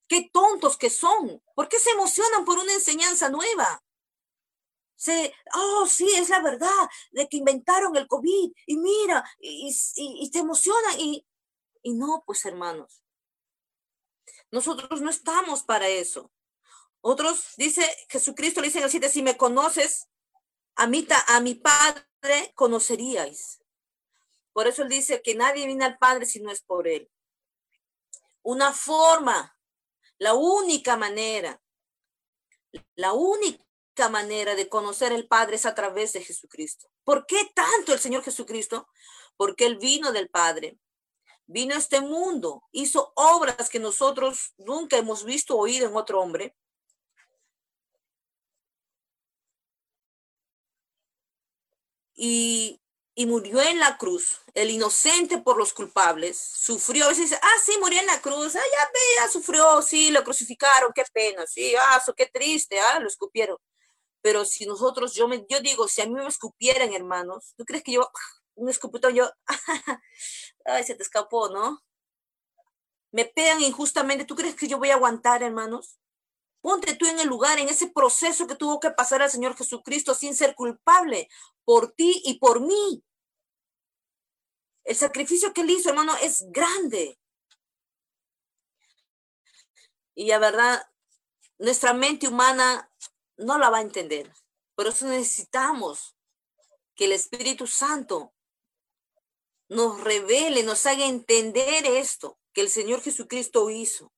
[0.08, 1.42] Qué tontos que son.
[1.56, 3.84] ¿Por qué se emocionan por una enseñanza nueva?
[4.96, 10.30] Se, oh, sí, es la verdad de que inventaron el COVID y mira, y, y,
[10.30, 11.26] te emocionan y,
[11.82, 13.04] y no, pues hermanos,
[14.52, 16.32] nosotros no estamos para eso.
[17.02, 20.08] Otros, dice Jesucristo, le dice en el 7, si me conoces,
[20.76, 23.62] a mí, a mi Padre conoceríais.
[24.54, 27.10] Por eso él dice que nadie viene al Padre si no es por él.
[28.44, 29.58] Una forma
[30.24, 31.62] la única manera,
[32.96, 36.88] la única manera de conocer el Padre es a través de Jesucristo.
[37.04, 38.88] ¿Por qué tanto el Señor Jesucristo?
[39.36, 40.78] Porque Él vino del Padre,
[41.46, 46.56] vino a este mundo, hizo obras que nosotros nunca hemos visto oído en otro hombre.
[53.16, 57.58] Y murió en la cruz, el inocente por los culpables, sufrió, a veces dice, ah,
[57.64, 61.76] sí, murió en la cruz, ah, ya ve, sufrió, sí, lo crucificaron, qué pena, sí,
[61.76, 63.58] ah, eso, qué triste, ah, lo escupieron.
[64.22, 67.84] Pero si nosotros, yo, me, yo digo, si a mí me escupieran, hermanos, ¿tú crees
[67.84, 68.10] que yo,
[68.56, 69.30] un escupitón, yo,
[70.66, 71.84] ay, se te escapó, ¿no?
[73.12, 75.98] Me pegan injustamente, ¿tú crees que yo voy a aguantar, hermanos?
[76.64, 80.16] Ponte tú en el lugar, en ese proceso que tuvo que pasar al Señor Jesucristo
[80.16, 81.28] sin ser culpable
[81.66, 83.04] por ti y por mí.
[84.86, 87.20] El sacrificio que él hizo, hermano, es grande.
[90.16, 90.90] Y la verdad,
[91.58, 92.90] nuestra mente humana
[93.36, 94.34] no la va a entender.
[94.74, 96.16] Por eso necesitamos
[96.96, 98.34] que el Espíritu Santo
[99.68, 104.14] nos revele, nos haga entender esto que el Señor Jesucristo hizo.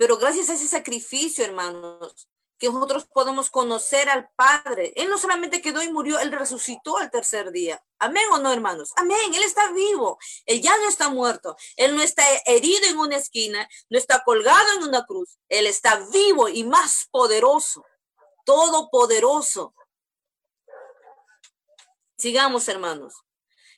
[0.00, 2.26] Pero gracias a ese sacrificio, hermanos,
[2.58, 4.94] que nosotros podemos conocer al Padre.
[4.96, 7.84] Él no solamente quedó y murió, Él resucitó al tercer día.
[7.98, 8.94] Amén o no, hermanos.
[8.96, 9.34] Amén.
[9.34, 10.18] Él está vivo.
[10.46, 11.54] Él ya no está muerto.
[11.76, 15.38] Él no está herido en una esquina, no está colgado en una cruz.
[15.50, 17.84] Él está vivo y más poderoso,
[18.46, 19.74] todopoderoso.
[22.16, 23.12] Sigamos, hermanos.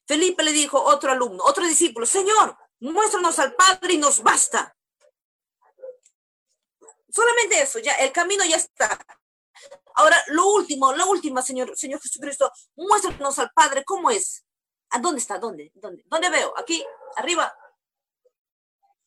[0.07, 4.77] Felipe le dijo otro alumno, otro discípulo, Señor, muéstranos al Padre y nos basta.
[7.13, 8.99] Solamente eso, ya el camino ya está.
[9.95, 14.45] Ahora, lo último, la última, Señor, Señor Jesucristo, muéstranos al Padre cómo es.
[14.91, 15.39] ¿A dónde está?
[15.39, 15.71] ¿Dónde?
[15.75, 16.03] ¿Dónde?
[16.07, 16.55] ¿Dónde veo?
[16.57, 16.83] Aquí,
[17.17, 17.55] arriba.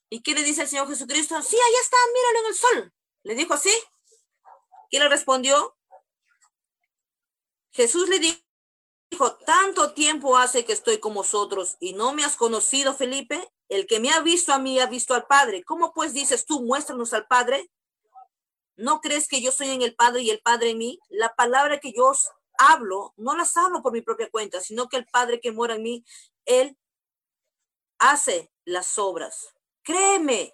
[0.10, 1.42] ¿Y qué le dice el Señor Jesucristo?
[1.42, 2.94] Sí, allá está, míralo en el sol.
[3.24, 3.74] Le dijo así.
[4.92, 5.76] ¿Quién le respondió?
[7.72, 12.94] Jesús le dijo, tanto tiempo hace que estoy con vosotros y no me has conocido,
[12.94, 13.52] Felipe.
[13.68, 15.64] El que me ha visto a mí ha visto al Padre.
[15.64, 17.72] ¿Cómo pues dices tú, muéstranos al Padre?
[18.78, 21.00] ¿No crees que yo soy en el Padre y el Padre en mí?
[21.10, 22.12] La palabra que yo
[22.58, 25.84] hablo, no las hablo por mi propia cuenta, sino que el Padre que mora en
[25.84, 26.06] mí,
[26.46, 26.78] Él
[28.00, 29.56] hace las obras.
[29.84, 30.54] Créeme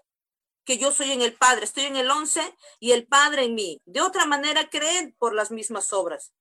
[0.63, 3.81] que yo soy en el Padre, estoy en el 11 y el Padre en mí.
[3.85, 6.33] De otra manera, creen por las mismas obras.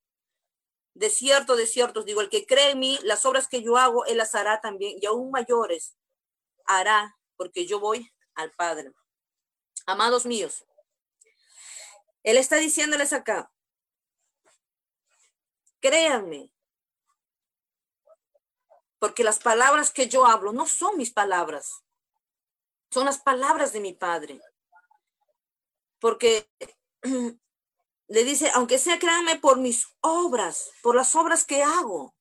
[0.94, 4.04] De cierto, de cierto, digo, el que cree en mí, las obras que yo hago,
[4.04, 5.96] Él las hará también, y aún mayores
[6.66, 8.92] hará, porque yo voy al Padre.
[9.86, 10.64] Amados míos,
[12.22, 13.50] Él está diciéndoles acá,
[15.80, 16.52] créanme,
[18.98, 21.82] porque las palabras que yo hablo no son mis palabras,
[22.90, 24.40] son las palabras de mi Padre.
[25.98, 26.50] Porque
[28.08, 32.14] le dice, aunque sea, créanme por mis obras, por las obras que hago.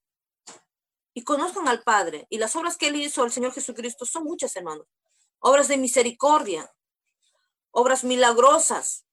[1.12, 2.26] Y conozcan al Padre.
[2.30, 4.86] Y las obras que él hizo, el Señor Jesucristo, son muchas, hermanos.
[5.40, 6.72] Obras de misericordia,
[7.72, 9.06] obras milagrosas.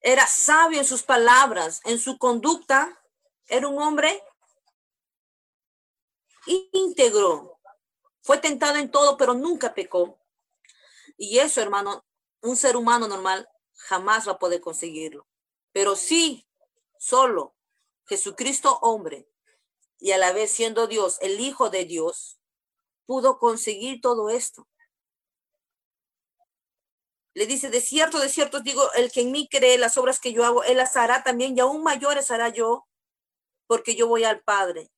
[0.00, 3.02] Era sabio en sus palabras, en su conducta.
[3.48, 4.22] Era un hombre
[6.72, 7.58] íntegro.
[8.22, 10.18] Fue tentado en todo, pero nunca pecó.
[11.16, 12.04] Y eso, hermano,
[12.42, 15.26] un ser humano normal jamás va a poder conseguirlo.
[15.72, 16.46] Pero sí,
[16.98, 17.54] solo
[18.06, 19.28] Jesucristo hombre
[19.98, 22.38] y a la vez siendo Dios, el Hijo de Dios,
[23.06, 24.68] pudo conseguir todo esto.
[27.36, 30.32] Le dice, de cierto, de cierto, digo, el que en mí cree las obras que
[30.32, 32.88] yo hago, él las hará también y aún mayores hará yo,
[33.66, 34.90] porque yo voy al Padre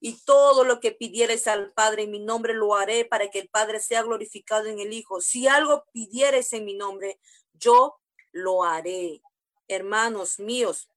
[0.00, 3.48] y todo lo que pidieres al Padre en mi nombre lo haré para que el
[3.48, 5.20] Padre sea glorificado en el Hijo.
[5.20, 7.20] Si algo pidieres en mi nombre,
[7.54, 8.00] yo
[8.32, 9.22] lo haré.
[9.68, 10.88] Hermanos míos,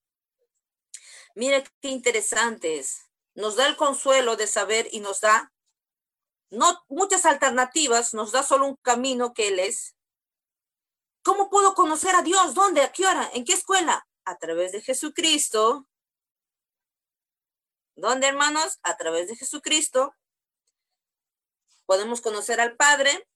[1.35, 3.11] mire qué interesante es.
[3.35, 5.53] Nos da el consuelo de saber y nos da
[6.49, 9.95] no muchas alternativas, nos da solo un camino que Él es.
[11.23, 12.53] ¿Cómo puedo conocer a Dios?
[12.53, 12.81] ¿Dónde?
[12.81, 13.29] ¿A qué hora?
[13.33, 14.07] ¿En qué escuela?
[14.25, 15.89] A través de Jesucristo
[17.99, 18.79] ¿Dónde, hermanos?
[18.83, 20.15] A través de Jesucristo
[21.85, 23.27] podemos conocer al Padre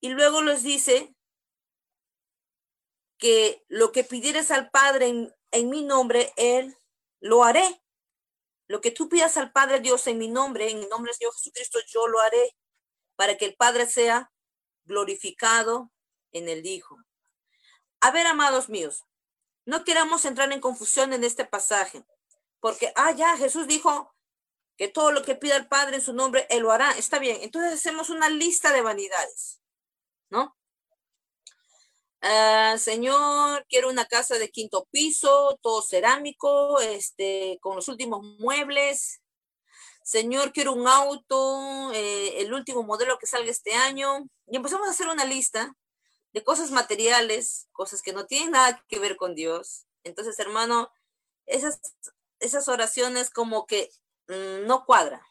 [0.00, 1.16] y luego les dice
[3.18, 6.76] que lo que pidieres al Padre en, en, mi nombre, Él
[7.18, 7.82] lo haré.
[8.68, 11.34] Lo que tú pidas al Padre Dios en mi nombre, en el nombre del Señor
[11.34, 12.56] Jesucristo, yo lo haré
[13.16, 14.30] para que el Padre sea
[14.84, 15.90] glorificado
[16.30, 17.03] en el Hijo.
[18.04, 19.06] A ver, amados míos,
[19.64, 22.04] no queramos entrar en confusión en este pasaje.
[22.60, 24.14] Porque, ah, ya, Jesús dijo
[24.76, 26.90] que todo lo que pida el Padre en su nombre, Él lo hará.
[26.98, 27.38] Está bien.
[27.40, 29.62] Entonces hacemos una lista de vanidades,
[30.28, 30.54] ¿no?
[32.20, 39.22] Ah, señor, quiero una casa de quinto piso, todo cerámico, este, con los últimos muebles.
[40.02, 44.26] Señor, quiero un auto, eh, el último modelo que salga este año.
[44.46, 45.74] Y empezamos a hacer una lista
[46.34, 49.86] de cosas materiales, cosas que no tienen nada que ver con Dios.
[50.02, 50.92] Entonces, hermano,
[51.46, 51.80] esas
[52.44, 53.90] esas oraciones como que
[54.28, 55.26] mm, no cuadra.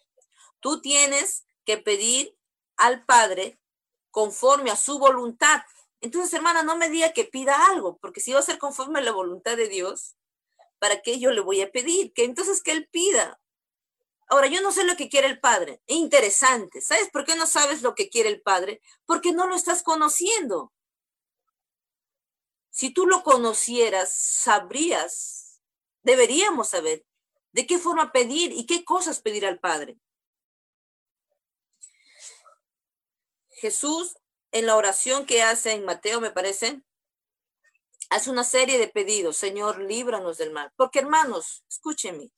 [0.60, 2.36] Tú tienes que pedir
[2.78, 3.60] al Padre
[4.12, 5.62] conforme a su voluntad.
[6.02, 9.04] Entonces, hermana, no me diga que pida algo, porque si va a ser conforme a
[9.04, 10.16] la voluntad de Dios,
[10.80, 12.14] ¿para qué yo le voy a pedir?
[12.14, 13.40] Que entonces que Él pida.
[14.28, 15.82] Ahora, yo no sé lo que quiere el Padre.
[15.86, 16.82] Interesante.
[16.82, 18.82] ¿Sabes por qué no sabes lo que quiere el Padre?
[19.06, 20.73] Porque no lo estás conociendo.
[22.74, 25.62] Si tú lo conocieras, sabrías
[26.02, 27.06] deberíamos saber
[27.52, 30.00] de qué forma pedir y qué cosas pedir al Padre.
[33.52, 34.18] Jesús,
[34.52, 36.82] en la oración que hace en Mateo, me parece,
[38.10, 39.38] hace una serie de pedidos.
[39.38, 40.74] Señor, líbranos del mal.
[40.76, 42.32] Porque hermanos, escúchenme,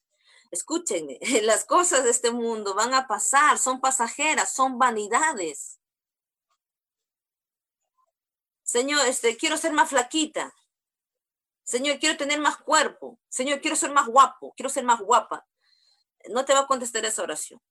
[0.52, 5.80] escúchenme, las cosas de este mundo van a pasar, son pasajeras, son vanidades.
[8.76, 10.54] Señor, este, quiero ser más flaquita.
[11.64, 13.18] Señor, quiero tener más cuerpo.
[13.30, 15.48] Señor, quiero ser más guapo, quiero ser más guapa.
[16.28, 17.62] No te va a contestar esa oración.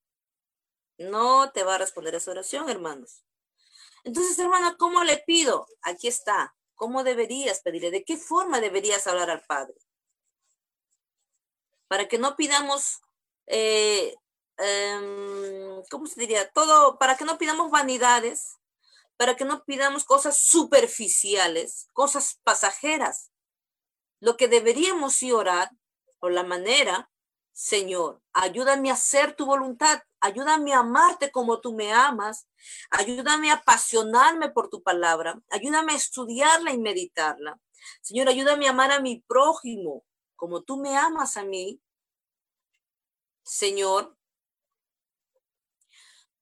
[0.97, 3.23] No te va a responder esa oración, hermanos.
[4.05, 5.67] Entonces, hermana, ¿cómo le pido?
[5.83, 6.57] Aquí está.
[6.75, 7.91] ¿Cómo deberías pedirle?
[7.91, 9.76] ¿De qué forma deberías hablar al Padre?
[11.87, 13.03] Para que no pidamos,
[13.47, 14.14] eh,
[14.57, 16.51] em, ¿cómo se diría?
[16.53, 18.57] Todo, para que no pidamos vanidades,
[19.17, 23.31] para que no pidamos cosas superficiales, cosas pasajeras,
[24.21, 25.71] lo que deberíamos sí orar
[26.19, 27.11] por la manera,
[27.53, 32.49] Señor, ayúdame a hacer tu voluntad, ayúdame a amarte como tú me amas,
[32.91, 37.61] ayúdame a apasionarme por tu palabra, ayúdame a estudiarla y meditarla.
[38.01, 40.05] Señor, ayúdame a amar a mi prójimo
[40.37, 41.81] como tú me amas a mí.
[43.45, 44.17] Señor,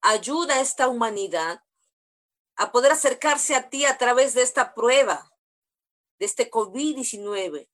[0.01, 1.63] ayuda a esta humanidad
[2.57, 5.31] a poder acercarse a ti a través de esta prueba
[6.19, 7.69] de este COVID-19.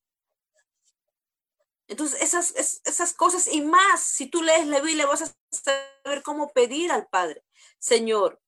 [1.89, 6.53] Entonces, esas, esas cosas y más, si tú lees la Biblia, vas a saber cómo
[6.53, 7.45] pedir al Padre.
[7.79, 8.41] Señor,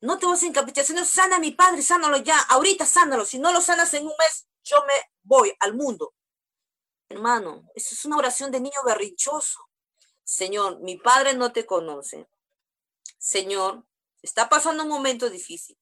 [0.00, 3.24] no te vas a encaprichar, Señor, sana a mi Padre, sánalo ya, ahorita sánalo.
[3.24, 6.14] Si no lo sanas en un mes, yo me voy al mundo.
[7.08, 9.60] Hermano, eso es una oración de niño berrinchoso.
[10.24, 12.28] Señor, mi Padre no te conoce.
[13.18, 13.84] Señor,
[14.26, 15.78] está pasando un momento difícil.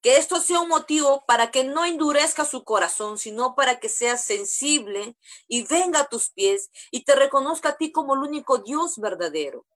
[0.00, 4.16] Que esto sea un motivo para que no endurezca su corazón, sino para que sea
[4.16, 5.16] sensible
[5.48, 9.66] y venga a tus pies y te reconozca a ti como el único Dios verdadero.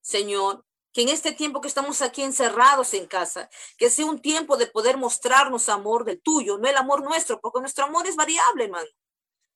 [0.00, 4.56] Señor, que en este tiempo que estamos aquí encerrados en casa, que sea un tiempo
[4.56, 8.64] de poder mostrarnos amor del tuyo, no el amor nuestro, porque nuestro amor es variable,
[8.64, 8.88] hermano.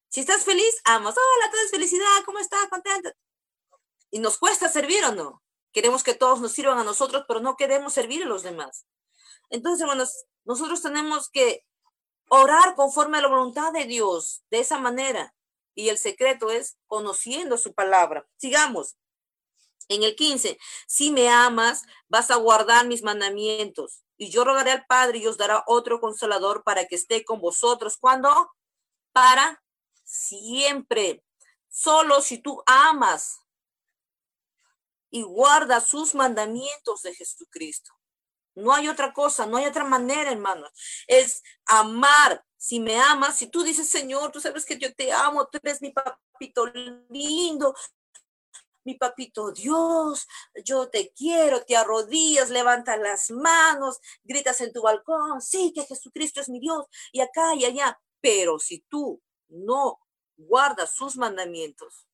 [0.08, 1.14] Si estás feliz, amas.
[1.16, 2.66] Hola, todo es felicidad, ¿cómo estás?
[2.68, 3.12] Contenta.
[4.10, 5.42] Y nos cuesta servir o no.
[5.72, 8.86] Queremos que todos nos sirvan a nosotros, pero no queremos servir a los demás.
[9.50, 11.64] Entonces, hermanos, nosotros tenemos que
[12.28, 15.34] orar conforme a la voluntad de Dios, de esa manera.
[15.74, 18.26] Y el secreto es conociendo su palabra.
[18.36, 18.96] Sigamos.
[19.88, 24.02] En el 15, si me amas, vas a guardar mis mandamientos.
[24.18, 27.96] Y yo rogaré al Padre y os dará otro consolador para que esté con vosotros.
[27.96, 28.50] ¿Cuándo?
[29.12, 29.62] Para
[30.04, 31.24] siempre.
[31.68, 33.40] Solo si tú amas
[35.10, 37.92] y guarda sus mandamientos de Jesucristo.
[38.54, 40.70] No hay otra cosa, no hay otra manera, hermanos.
[41.06, 42.44] Es amar.
[42.56, 45.80] Si me amas, si tú dices, Señor, tú sabes que yo te amo, tú eres
[45.80, 46.66] mi papito
[47.08, 47.72] lindo,
[48.82, 50.26] mi papito Dios,
[50.64, 56.40] yo te quiero, te arrodillas, levantas las manos, gritas en tu balcón, sí, que Jesucristo
[56.40, 58.00] es mi Dios, y acá y allá.
[58.20, 60.00] Pero si tú no
[60.36, 62.07] guardas sus mandamientos,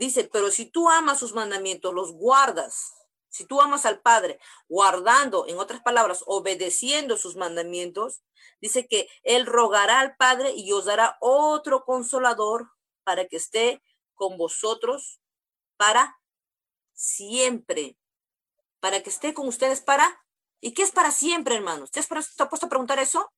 [0.00, 2.94] Dice, pero si tú amas sus mandamientos, los guardas.
[3.28, 8.22] Si tú amas al Padre, guardando, en otras palabras, obedeciendo sus mandamientos,
[8.62, 12.70] dice que Él rogará al Padre y os dará otro consolador
[13.04, 13.82] para que esté
[14.14, 15.20] con vosotros
[15.76, 16.18] para
[16.94, 17.98] siempre.
[18.80, 20.24] Para que esté con ustedes para...
[20.62, 21.90] ¿Y qué es para siempre, hermanos?
[21.90, 23.30] ¿Te has, puesto a preguntar eso?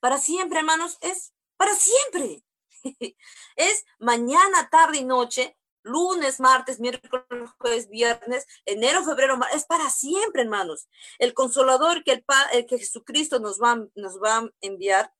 [0.00, 2.42] Para siempre, hermanos, es para siempre.
[3.56, 10.42] es mañana, tarde y noche lunes, martes, miércoles, jueves, viernes, enero, febrero, es para siempre,
[10.42, 10.88] hermanos.
[11.18, 15.12] El consolador que, el, que Jesucristo nos va, nos va a enviar,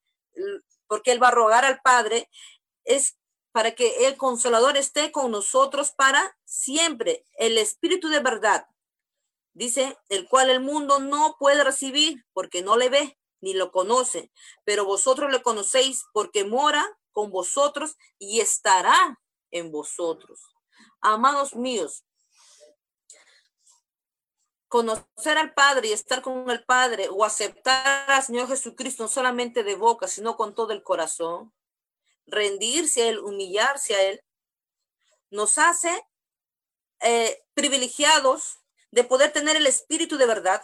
[0.87, 2.29] porque Él va a rogar al Padre,
[2.85, 3.17] es
[3.53, 7.25] para que el consolador esté con nosotros para siempre.
[7.37, 8.67] El Espíritu de verdad,
[9.55, 14.31] dice, el cual el mundo no puede recibir porque no le ve ni lo conoce,
[14.65, 19.19] pero vosotros le conocéis porque mora con vosotros y estará
[19.51, 20.50] en vosotros.
[21.03, 22.05] Amados míos,
[24.69, 29.65] conocer al Padre y estar con el Padre o aceptar al Señor Jesucristo no solamente
[29.65, 31.55] de boca, sino con todo el corazón,
[32.27, 34.23] rendirse a Él, humillarse a Él,
[35.31, 36.07] nos hace
[37.01, 38.59] eh, privilegiados
[38.91, 40.63] de poder tener el Espíritu de verdad,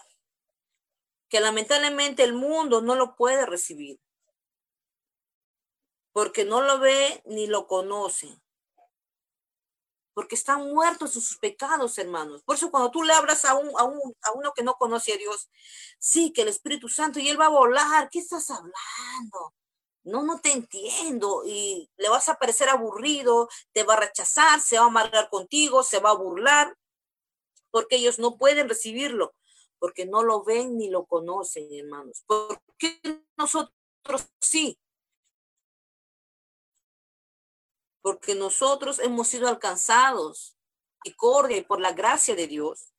[1.28, 4.00] que lamentablemente el mundo no lo puede recibir,
[6.12, 8.38] porque no lo ve ni lo conoce
[10.16, 12.42] porque están muertos sus pecados, hermanos.
[12.42, 15.18] Por eso cuando tú le hablas a, un, a, a uno que no conoce a
[15.18, 15.50] Dios,
[15.98, 19.52] sí, que el Espíritu Santo, y él va a volar, ¿qué estás hablando?
[20.04, 24.78] No, no te entiendo y le vas a parecer aburrido, te va a rechazar, se
[24.78, 26.74] va a amargar contigo, se va a burlar,
[27.70, 29.34] porque ellos no pueden recibirlo,
[29.78, 32.24] porque no lo ven ni lo conocen, hermanos.
[32.26, 32.98] ¿Por qué
[33.36, 33.70] nosotros
[34.40, 34.78] sí?
[38.06, 40.56] Porque nosotros hemos sido alcanzados
[41.02, 42.92] y corre por la gracia de Dios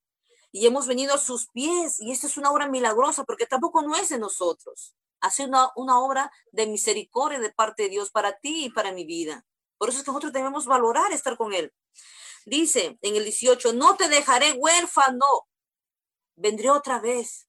[0.51, 3.95] y hemos venido a sus pies y esta es una obra milagrosa porque tampoco no
[3.95, 4.97] es de nosotros.
[5.22, 9.05] Hace una, una obra de misericordia de parte de Dios para ti y para mi
[9.05, 9.45] vida.
[9.78, 11.74] Por eso es que nosotros debemos valorar estar con Él.
[12.45, 15.47] Dice en el 18, no te dejaré huérfano,
[16.36, 17.47] vendré otra vez.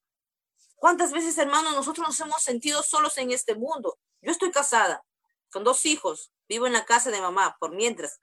[0.77, 3.99] ¿Cuántas veces, hermanos, nosotros nos hemos sentido solos en este mundo?
[4.23, 5.05] Yo estoy casada
[5.51, 8.21] con dos hijos, Vivo en la casa de mamá, por mientras.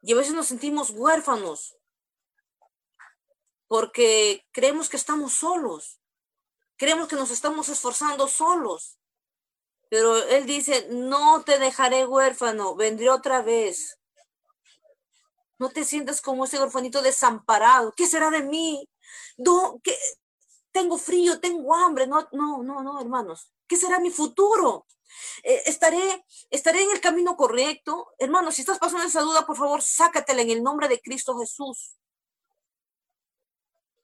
[0.00, 1.76] Y a veces nos sentimos huérfanos
[3.66, 5.98] porque creemos que estamos solos.
[6.76, 8.98] Creemos que nos estamos esforzando solos.
[9.88, 13.98] Pero Él dice, no te dejaré huérfano, vendré otra vez.
[15.58, 17.92] No te sientas como ese orfanito desamparado.
[17.96, 18.88] ¿Qué será de mí?
[19.36, 19.80] No,
[20.72, 22.06] tengo frío, tengo hambre.
[22.06, 23.52] No, no, no, no, hermanos.
[23.72, 24.86] ¿Qué será mi futuro?
[25.42, 28.12] Eh, estaré, estaré en el camino correcto.
[28.18, 31.96] Hermano, si estás pasando esa duda, por favor, sácatela en el nombre de Cristo Jesús.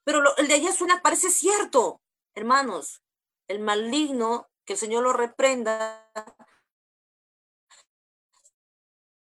[0.04, 2.00] Pero el de allá suena, parece cierto,
[2.34, 3.02] hermanos.
[3.46, 6.10] El maligno, que el Señor lo reprenda,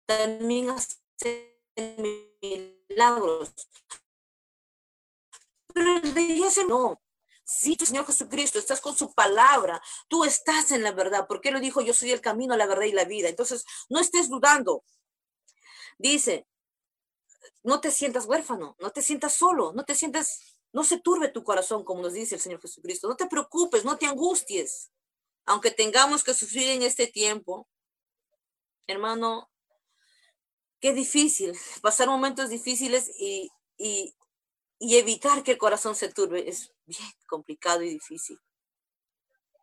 [0.07, 1.57] también hace
[2.89, 3.55] milagros.
[5.73, 7.02] Pero el de allá no.
[7.55, 11.55] Si tu Señor Jesucristo, estás con su palabra, tú estás en la verdad, porque Él
[11.55, 13.29] lo dijo, yo soy el camino, la verdad y la vida.
[13.29, 14.85] Entonces, no estés dudando.
[15.99, 16.47] Dice,
[17.63, 21.45] no te sientas huérfano, no te sientas solo, no te sientas, no se turbe tu
[21.45, 23.07] corazón, como nos dice el Señor Jesucristo.
[23.07, 24.91] No te preocupes, no te angusties.
[25.45, 27.69] Aunque tengamos que sufrir en este tiempo,
[28.87, 29.51] hermano,
[30.81, 34.15] qué difícil, pasar momentos difíciles y, y,
[34.79, 38.39] y evitar que el corazón se turbe es bien complicado y difícil.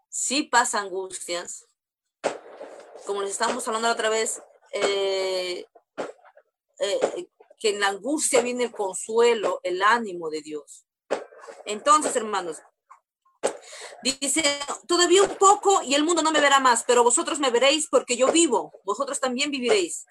[0.09, 1.65] Sí pasa angustias,
[3.05, 4.41] como les estamos hablando otra vez,
[4.71, 5.65] eh,
[6.79, 10.85] eh, que en la angustia viene el consuelo, el ánimo de Dios.
[11.65, 12.57] Entonces, hermanos,
[14.01, 14.43] dice,
[14.87, 18.17] todavía un poco y el mundo no me verá más, pero vosotros me veréis porque
[18.17, 20.05] yo vivo, vosotros también viviréis.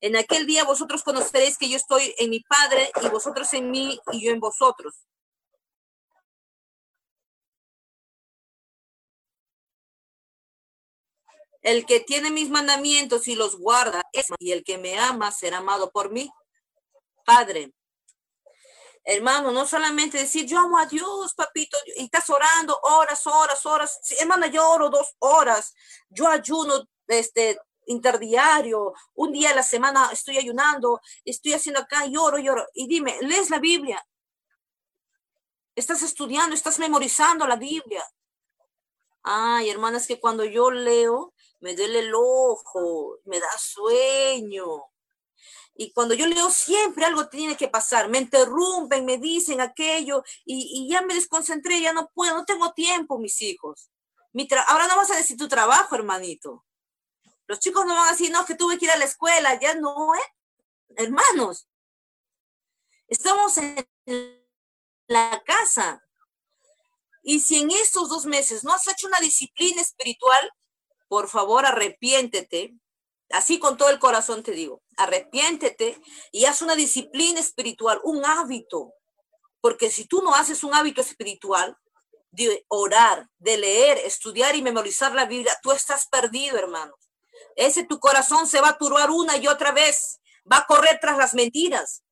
[0.00, 3.98] En aquel día vosotros conoceréis que yo estoy en mi Padre y vosotros en mí
[4.12, 4.94] y yo en vosotros.
[11.62, 14.02] El que tiene mis mandamientos y los guarda,
[14.38, 16.30] y el que me ama será amado por mí.
[17.24, 17.72] Padre,
[19.04, 24.00] hermano, no solamente decir yo amo a Dios, papito, y estás orando horas, horas, horas.
[24.20, 25.74] hermano, yo oro dos horas,
[26.08, 32.38] yo ayuno este, interdiario, un día a la semana estoy ayunando, estoy haciendo acá, lloro,
[32.38, 32.66] lloro.
[32.74, 34.04] Y dime, ¿lees la Biblia?
[35.74, 38.04] Estás estudiando, estás memorizando la Biblia.
[39.22, 44.84] Ay, hermanas, que cuando yo leo, me duele el ojo, me da sueño.
[45.74, 48.08] Y cuando yo leo, siempre algo tiene que pasar.
[48.08, 52.72] Me interrumpen, me dicen aquello y, y ya me desconcentré, ya no puedo, no tengo
[52.72, 53.88] tiempo, mis hijos.
[54.32, 56.64] Mi Ahora no vas a decir tu trabajo, hermanito.
[57.46, 59.74] Los chicos no van a decir, no, que tuve que ir a la escuela, ya
[59.74, 60.34] no, ¿eh?
[60.96, 61.68] Hermanos,
[63.06, 63.86] estamos en
[65.06, 66.04] la casa.
[67.22, 70.52] Y si en estos dos meses no has hecho una disciplina espiritual,
[71.08, 72.74] por favor arrepiéntete.
[73.30, 76.00] Así con todo el corazón te digo, arrepiéntete
[76.32, 78.94] y haz una disciplina espiritual, un hábito.
[79.60, 81.76] Porque si tú no haces un hábito espiritual,
[82.30, 87.08] de orar, de leer, estudiar y memorizar la Biblia, tú estás perdido, hermanos
[87.58, 91.18] ese tu corazón se va a turbar una y otra vez, va a correr tras
[91.18, 92.04] las mentiras,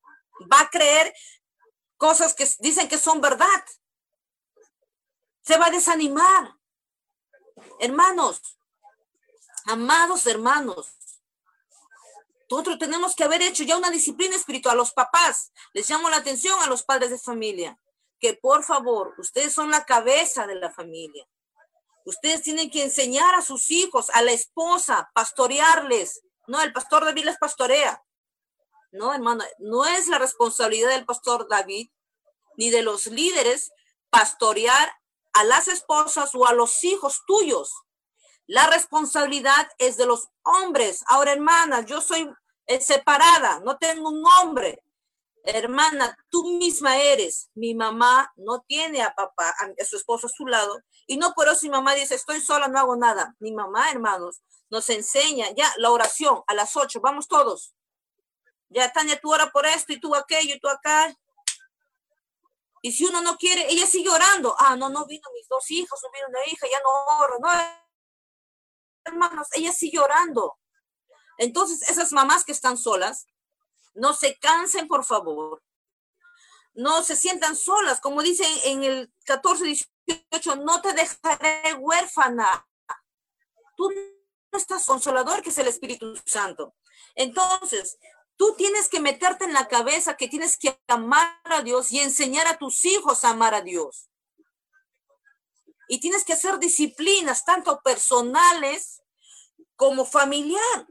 [0.51, 1.13] va a creer
[1.95, 3.63] cosas que dicen que son verdad,
[5.41, 6.53] se va a desanimar.
[7.79, 8.56] Hermanos,
[9.67, 10.93] amados hermanos,
[12.49, 14.77] nosotros tenemos que haber hecho ya una disciplina espiritual.
[14.77, 17.77] Los papás, les llamo la atención a los padres de familia,
[18.19, 21.27] que por favor, ustedes son la cabeza de la familia.
[22.05, 26.21] Ustedes tienen que enseñar a sus hijos, a la esposa, pastorearles.
[26.47, 28.01] No, el pastor David les pastorea.
[28.91, 31.89] No, hermano, no es la responsabilidad del pastor David
[32.55, 33.71] ni de los líderes
[34.09, 34.89] pastorear
[35.33, 37.73] a las esposas o a los hijos tuyos.
[38.47, 41.03] La responsabilidad es de los hombres.
[41.07, 42.29] Ahora, hermana, yo soy
[42.65, 44.81] eh, separada, no tengo un hombre
[45.55, 50.45] hermana, tú misma eres, mi mamá no tiene a papá, a, su esposo a su
[50.45, 53.33] lado, y no por eso mi mamá dice, estoy sola, no hago nada.
[53.39, 57.73] Mi mamá, hermanos, nos enseña ya la oración a las ocho, vamos todos.
[58.69, 61.15] Ya, Tania, tú ora por esto y tú aquello y tú acá.
[62.81, 64.53] Y si uno no quiere, ella sigue orando.
[64.59, 66.89] Ah, no, no vino mis dos hijos, no vino una hija, ya no
[67.23, 67.39] oro.
[67.39, 67.49] No,
[69.07, 70.57] hermanos, ella sigue orando.
[71.37, 73.27] Entonces, esas mamás que están solas,
[73.93, 75.63] no se cansen, por favor.
[76.73, 79.65] No se sientan solas, como dice en el 14,
[80.05, 82.67] 18, no te dejaré huérfana.
[83.75, 86.75] Tú no estás consolador, que es el Espíritu Santo.
[87.15, 87.97] Entonces,
[88.35, 92.47] tú tienes que meterte en la cabeza que tienes que amar a Dios y enseñar
[92.47, 94.09] a tus hijos a amar a Dios.
[95.87, 99.01] Y tienes que hacer disciplinas, tanto personales
[99.75, 100.87] como familiar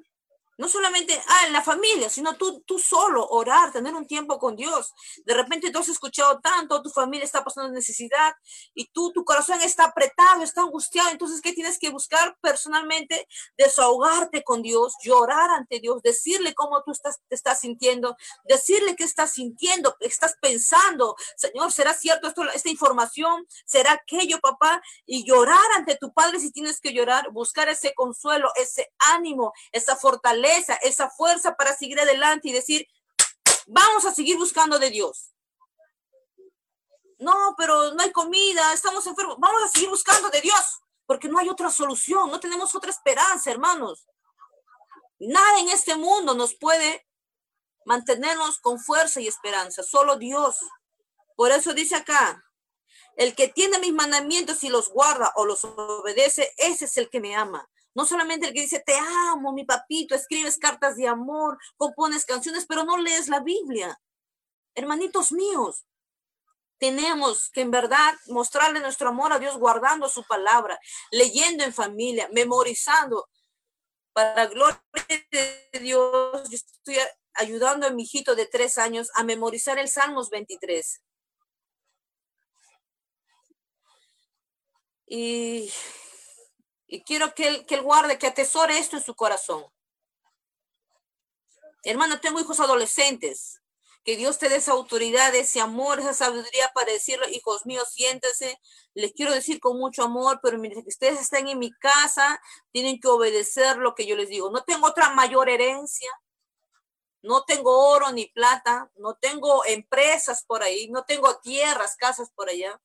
[0.59, 4.57] no solamente ah, en la familia, sino tú, tú solo, orar, tener un tiempo con
[4.57, 4.95] Dios.
[5.25, 8.35] De repente tú has escuchado tanto, tu familia está pasando necesidad
[8.75, 11.11] y tú, tu corazón está apretado, está angustiado.
[11.11, 13.29] Entonces, ¿qué tienes que buscar personalmente?
[13.59, 19.05] Desahogarte con Dios, llorar ante Dios, decirle cómo tú estás, te estás sintiendo, decirle qué
[19.05, 23.47] estás sintiendo, estás pensando, Señor, ¿será cierto esta información?
[23.67, 24.83] ¿Será aquello, papá?
[25.05, 29.97] Y llorar ante tu Padre si tienes que llorar, buscar ese consuelo, ese ánimo, esa
[29.97, 32.87] fortaleza esa fuerza para seguir adelante y decir,
[33.67, 35.33] vamos a seguir buscando de Dios.
[37.19, 39.37] No, pero no hay comida, estamos enfermos.
[39.39, 43.51] Vamos a seguir buscando de Dios, porque no hay otra solución, no tenemos otra esperanza,
[43.51, 44.07] hermanos.
[45.19, 47.07] Nada en este mundo nos puede
[47.87, 50.59] mantenernos con fuerza y esperanza, solo Dios.
[51.37, 52.43] Por eso dice acá,
[53.17, 57.21] el que tiene mis mandamientos y los guarda o los obedece, ese es el que
[57.21, 57.67] me ama.
[57.97, 62.67] No solamente el que dice, te amo, mi papito, escribes cartas de amor, compones canciones,
[62.69, 63.99] pero no lees la Biblia.
[64.75, 65.87] Hermanitos míos,
[66.77, 70.79] tenemos que en verdad mostrarle nuestro amor a Dios guardando su palabra,
[71.11, 73.31] leyendo en familia, memorizando.
[74.13, 74.83] Para gloria
[75.31, 76.97] de Dios, yo estoy
[77.33, 81.01] ayudando a mi hijito de tres años a memorizar el Salmos 23.
[85.07, 85.73] Y,
[86.87, 89.65] y quiero que él, que él guarde, que atesore esto en su corazón.
[91.83, 93.61] Hermano, tengo hijos adolescentes.
[94.05, 98.61] Que Dios te dé esa autoridad, ese amor, esa sabiduría para decirle, hijos míos, siéntense.
[98.95, 103.01] Les quiero decir con mucho amor, pero mientras que ustedes estén en mi casa, tienen
[103.01, 104.51] que obedecer lo que yo les digo.
[104.51, 106.11] No tengo otra mayor herencia.
[107.23, 108.93] No tengo oro ni plata.
[108.95, 110.89] No tengo empresas por ahí.
[110.89, 112.81] No tengo tierras, casas por allá.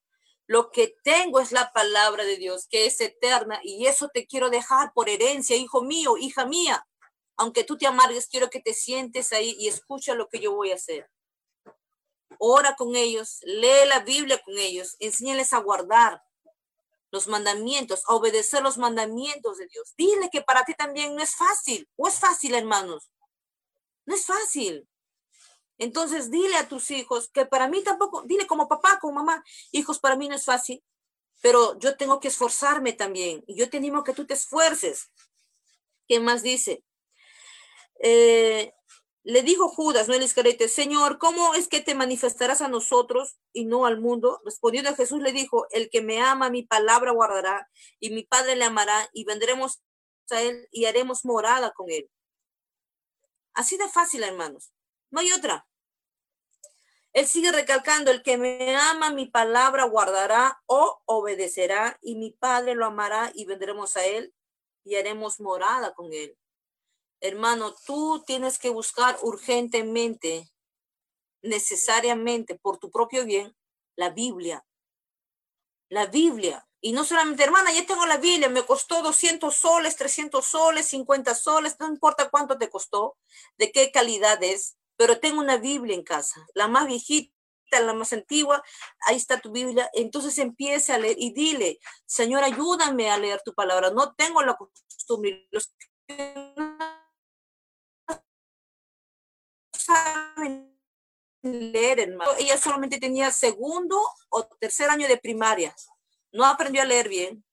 [0.52, 4.50] Lo que tengo es la palabra de Dios, que es eterna, y eso te quiero
[4.50, 6.86] dejar por herencia, hijo mío, hija mía.
[7.38, 10.72] Aunque tú te amargues, quiero que te sientes ahí y escucha lo que yo voy
[10.72, 11.10] a hacer.
[12.38, 16.22] Ora con ellos, lee la Biblia con ellos, enséñales a guardar
[17.12, 19.94] los mandamientos, a obedecer los mandamientos de Dios.
[19.96, 23.10] Dile que para ti también no es fácil, o es fácil, hermanos.
[24.06, 24.86] No es fácil.
[25.82, 30.00] Entonces, dile a tus hijos que para mí tampoco, dile como papá, como mamá, hijos,
[30.00, 30.84] para mí no es fácil,
[31.42, 33.44] pero yo tengo que esforzarme también.
[33.48, 35.10] Y yo te animo a que tú te esfuerces.
[36.08, 36.84] ¿Qué más dice?
[38.00, 38.72] Eh,
[39.24, 43.66] le dijo Judas, no el Iscarete, Señor, ¿cómo es que te manifestarás a nosotros y
[43.66, 44.40] no al mundo?
[44.46, 47.68] Respondiendo a Jesús le dijo, el que me ama, mi palabra guardará,
[48.00, 49.82] y mi Padre le amará, y vendremos
[50.30, 52.08] a él y haremos morada con él.
[53.56, 54.72] Así de fácil, hermanos.
[55.10, 55.66] No hay otra.
[57.14, 62.74] Él sigue recalcando, el que me ama mi palabra guardará o obedecerá y mi Padre
[62.74, 64.34] lo amará y vendremos a él
[64.86, 66.38] y haremos morada con él.
[67.20, 70.50] Hermano, tú tienes que buscar urgentemente,
[71.42, 73.56] necesariamente, por tu propio bien,
[73.96, 74.66] la Biblia.
[75.90, 76.66] La Biblia.
[76.80, 81.36] Y no solamente, hermana, ya tengo la Biblia, me costó 200 soles, 300 soles, 50
[81.36, 83.18] soles, no importa cuánto te costó,
[83.58, 87.34] de qué calidad es pero tengo una Biblia en casa, la más viejita,
[87.80, 88.62] la más antigua,
[89.06, 89.90] ahí está tu Biblia.
[89.94, 93.92] Entonces empiece a leer y dile, Señor, ayúdame a leer tu palabra.
[93.92, 95.48] No tengo la costumbre.
[95.52, 95.60] No
[99.72, 100.78] saben
[101.42, 102.32] leer, hermano.
[102.38, 105.76] Ella solamente tenía segundo o tercer año de primaria.
[106.32, 107.44] No aprendió a leer bien.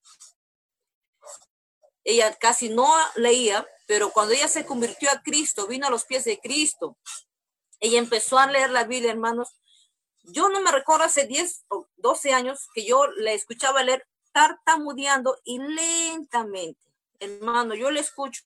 [2.04, 6.24] Ella casi no leía, pero cuando ella se convirtió a Cristo, vino a los pies
[6.24, 6.96] de Cristo,
[7.80, 9.60] ella empezó a leer la Biblia, hermanos.
[10.24, 15.38] Yo no me recuerdo hace 10 o 12 años que yo le escuchaba leer tartamudeando
[15.44, 16.80] y lentamente.
[17.20, 18.44] Hermano, yo le escucho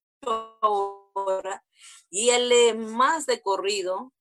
[0.60, 1.64] ahora
[2.10, 4.12] y él lee más de corrido.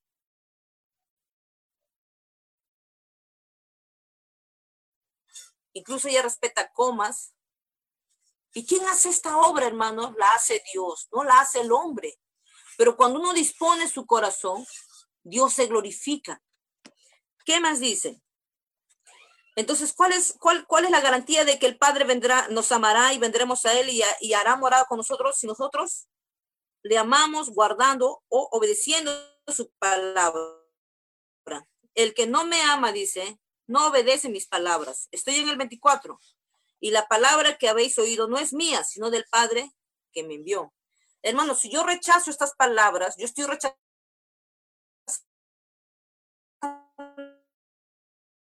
[5.73, 7.33] Incluso ella respeta comas.
[8.53, 10.13] ¿Y quién hace esta obra, hermano?
[10.17, 12.19] La hace Dios, no la hace el hombre.
[12.77, 14.65] Pero cuando uno dispone su corazón,
[15.23, 16.41] Dios se glorifica.
[17.45, 18.21] ¿Qué más dice?
[19.55, 23.13] Entonces, ¿cuál es, cuál, ¿cuál es la garantía de que el Padre vendrá, nos amará
[23.13, 26.07] y vendremos a Él y, y hará morada con nosotros si nosotros
[26.83, 29.11] le amamos guardando o obedeciendo
[29.47, 30.57] su palabra?
[31.93, 35.09] El que no me ama, dice, no obedece mis palabras.
[35.11, 36.19] Estoy en el 24.
[36.79, 39.71] Y la palabra que habéis oído no es mía, sino del Padre
[40.13, 40.73] que me envió.
[41.21, 43.79] Hermanos, si yo rechazo estas palabras, yo estoy rechazando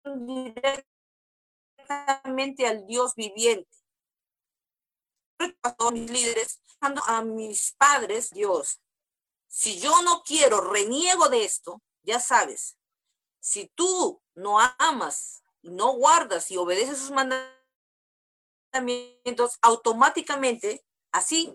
[0.04, 3.70] directamente al Dios viviente.
[5.62, 8.80] A mis líderes, a mis padres, Dios.
[9.48, 12.78] Si yo no quiero, reniego de esto, ya sabes,
[13.40, 17.54] si tú no amas, no guardas y obedeces sus mandamientos,
[19.62, 21.54] automáticamente, así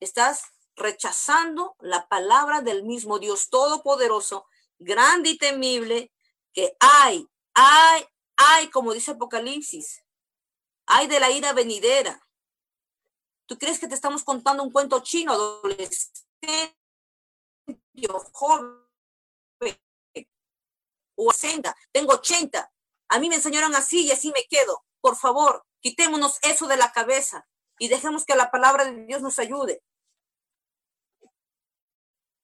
[0.00, 0.44] estás
[0.76, 4.46] rechazando la palabra del mismo Dios Todopoderoso,
[4.78, 6.12] grande y temible,
[6.52, 8.04] que hay Ay,
[8.36, 10.04] ay, como dice Apocalipsis,
[10.86, 12.26] ay de la ira venidera.
[13.46, 16.76] ¿Tú crees que te estamos contando un cuento chino, adolescente,
[18.32, 18.82] joven
[21.16, 21.76] o senda?
[21.92, 22.72] Tengo 80
[23.08, 24.84] A mí me enseñaron así y así me quedo.
[25.00, 27.46] Por favor, quitémonos eso de la cabeza
[27.78, 29.82] y dejemos que la palabra de Dios nos ayude.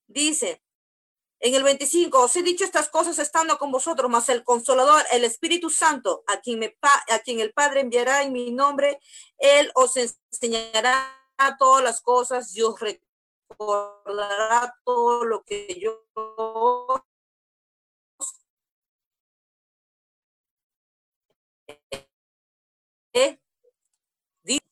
[0.07, 0.61] Dice,
[1.39, 5.23] en el 25, os he dicho estas cosas estando con vosotros, mas el consolador, el
[5.23, 8.99] Espíritu Santo, a quien, me, a quien el Padre enviará en mi nombre,
[9.37, 11.15] Él os enseñará
[11.57, 16.05] todas las cosas y os recordará todo lo que yo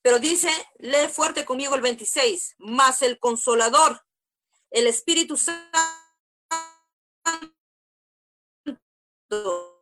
[0.07, 4.05] Pero dice, lee fuerte conmigo el 26, más el consolador,
[4.71, 5.77] el Espíritu Santo
[9.29, 9.77] a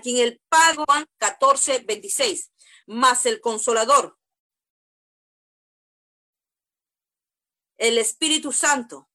[0.00, 0.84] quien el pago
[1.18, 2.52] 14, 26,
[2.86, 4.16] más el consolador,
[7.78, 9.10] el Espíritu Santo,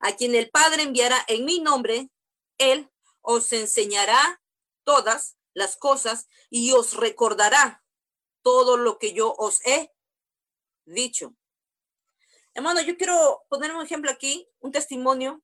[0.00, 2.10] a quien el Padre enviará en mi nombre,
[2.58, 4.42] él os enseñará
[4.84, 7.84] todas las cosas y os recordará
[8.42, 9.92] todo lo que yo os he
[10.84, 11.36] dicho.
[12.54, 15.42] Hermano, yo quiero poner un ejemplo aquí, un testimonio,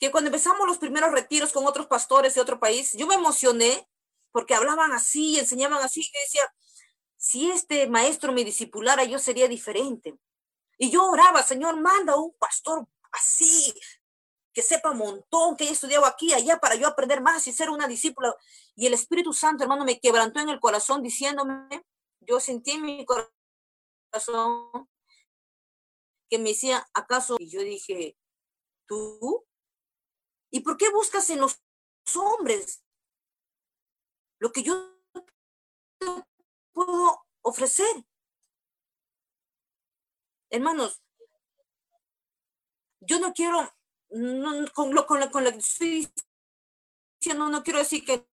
[0.00, 3.86] que cuando empezamos los primeros retiros con otros pastores de otro país, yo me emocioné
[4.32, 6.42] porque hablaban así, enseñaban así, y decía,
[7.16, 10.18] si este maestro me discipulara, yo sería diferente.
[10.78, 13.74] Y yo oraba, Señor, manda un pastor así,
[14.52, 17.70] que sepa un montón, que haya estudiado aquí, allá, para yo aprender más y ser
[17.70, 18.34] una discípula.
[18.74, 21.84] Y el Espíritu Santo, hermano, me quebrantó en el corazón diciéndome,
[22.20, 24.88] yo sentí en mi corazón
[26.30, 27.36] que me decía, ¿acaso?
[27.40, 28.16] Y yo dije,
[28.86, 29.44] ¿tú?
[30.50, 31.60] ¿Y por qué buscas en los
[32.14, 32.84] hombres
[34.38, 34.96] lo que yo
[36.72, 38.06] puedo ofrecer?
[40.50, 41.02] Hermanos,
[43.00, 43.72] yo no quiero,
[44.74, 46.12] con, lo, con, lo, con lo estoy
[47.20, 48.29] diciendo, no quiero decir que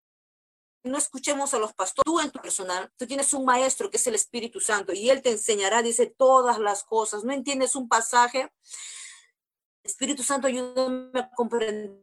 [0.87, 2.05] no escuchemos a los pastores.
[2.05, 5.23] Tú en tu personal, tú tienes un maestro que es el Espíritu Santo y él
[5.23, 7.25] te enseñará, dice, todas las cosas.
[7.25, 8.53] ¿No entiendes un pasaje?
[9.83, 12.03] Espíritu Santo, ayúdame a comprenderlo.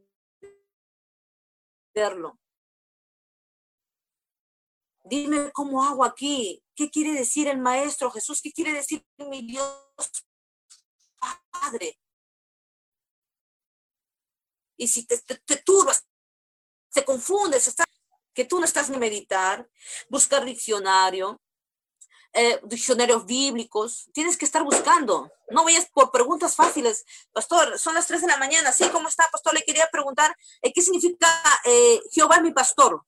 [5.05, 6.63] Dime cómo hago aquí.
[6.75, 8.41] ¿Qué quiere decir el maestro Jesús?
[8.41, 9.67] ¿Qué quiere decir mi Dios
[11.51, 11.99] Padre?
[14.77, 16.05] Y si te, te, turbas,
[16.91, 17.67] te confundes,
[18.34, 19.67] que tú no estás ni meditar,
[20.09, 21.39] buscar diccionario,
[22.36, 25.31] eh, diccionarios bíblicos, tienes que estar buscando.
[25.49, 27.05] No vayas por preguntas fáciles.
[27.31, 28.89] Pastor, son las 3 de la mañana, ¿sí?
[28.89, 29.53] ¿Cómo está, pastor?
[29.53, 31.27] Le quería preguntar, eh, ¿qué significa
[31.65, 33.05] eh, Jehová mi pastor?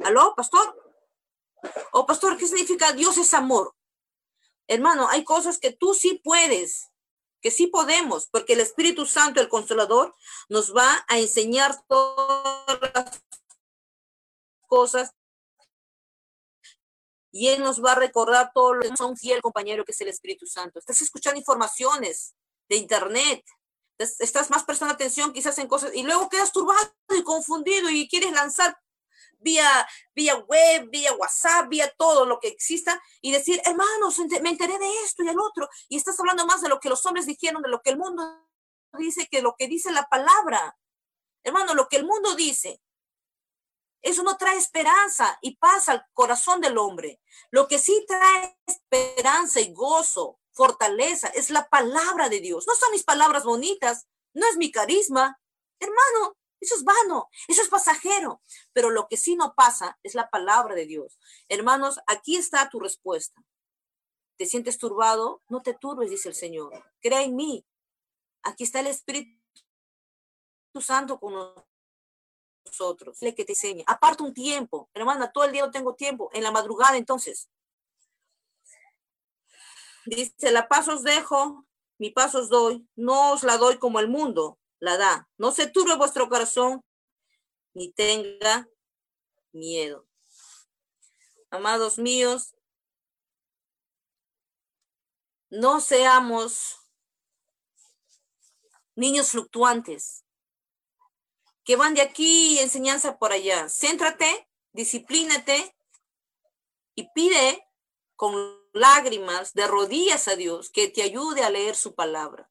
[0.00, 0.76] ¿Aló, pastor?
[1.92, 3.74] O oh, pastor, ¿qué significa Dios es amor?
[4.66, 6.90] Hermano, hay cosas que tú sí puedes,
[7.40, 10.14] que sí podemos, porque el Espíritu Santo, el Consolador,
[10.48, 13.22] nos va a enseñar todas las
[14.72, 15.12] cosas
[17.30, 20.08] y Él nos va a recordar todo lo que son fiel compañero que es el
[20.08, 20.78] Espíritu Santo.
[20.78, 22.34] Estás escuchando informaciones
[22.70, 23.44] de Internet,
[23.98, 28.32] estás más prestando atención quizás en cosas y luego quedas turbado y confundido y quieres
[28.32, 28.78] lanzar
[29.38, 34.78] vía, vía web, vía WhatsApp, vía todo lo que exista y decir, hermanos, me enteré
[34.78, 37.60] de esto y el otro y estás hablando más de lo que los hombres dijeron,
[37.60, 38.22] de lo que el mundo
[38.98, 40.78] dice, que lo que dice la palabra.
[41.44, 42.80] Hermano, lo que el mundo dice
[44.02, 47.20] eso no trae esperanza y paz al corazón del hombre.
[47.50, 52.66] Lo que sí trae esperanza y gozo, fortaleza, es la palabra de Dios.
[52.66, 55.40] No son mis palabras bonitas, no es mi carisma.
[55.78, 58.42] Hermano, eso es vano, eso es pasajero.
[58.72, 61.18] Pero lo que sí no pasa es la palabra de Dios.
[61.48, 63.40] Hermanos, aquí está tu respuesta.
[64.36, 65.42] ¿Te sientes turbado?
[65.48, 66.72] No te turbes, dice el Señor.
[67.00, 67.64] Crea en mí.
[68.42, 69.38] Aquí está el Espíritu
[70.80, 71.71] Santo con nosotros
[72.64, 73.84] nosotros, le que te enseñe.
[73.86, 77.50] Aparta un tiempo, hermana, todo el día no tengo tiempo, en la madrugada entonces.
[80.04, 81.64] Dice, la paz os dejo,
[81.98, 85.28] mi paz os doy, no os la doy como el mundo la da.
[85.38, 86.84] No se turbe vuestro corazón,
[87.72, 88.68] ni tenga
[89.52, 90.08] miedo.
[91.50, 92.56] Amados míos,
[95.50, 96.78] no seamos
[98.96, 100.21] niños fluctuantes
[101.64, 103.68] que van de aquí enseñanza por allá.
[103.68, 105.76] Céntrate, disciplínate
[106.94, 107.66] y pide
[108.16, 108.34] con
[108.72, 112.50] lágrimas de rodillas a Dios que te ayude a leer su palabra,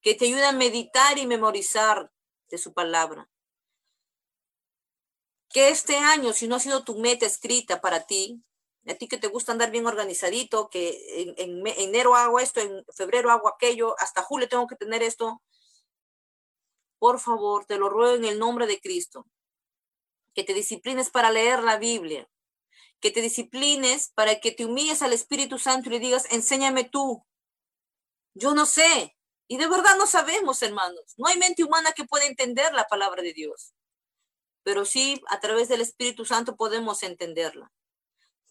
[0.00, 2.12] que te ayude a meditar y memorizar
[2.48, 3.28] de su palabra.
[5.48, 8.42] Que este año, si no ha sido tu meta escrita para ti,
[8.86, 12.84] a ti que te gusta andar bien organizadito, que en, en enero hago esto, en
[12.94, 15.42] febrero hago aquello, hasta julio tengo que tener esto,
[17.02, 19.26] por favor, te lo ruego en el nombre de Cristo,
[20.36, 22.30] que te disciplines para leer la Biblia,
[23.00, 27.26] que te disciplines para que te humilles al Espíritu Santo y le digas, enséñame tú.
[28.34, 29.16] Yo no sé.
[29.48, 31.14] Y de verdad no sabemos, hermanos.
[31.16, 33.74] No hay mente humana que pueda entender la palabra de Dios.
[34.62, 37.72] Pero sí, a través del Espíritu Santo podemos entenderla.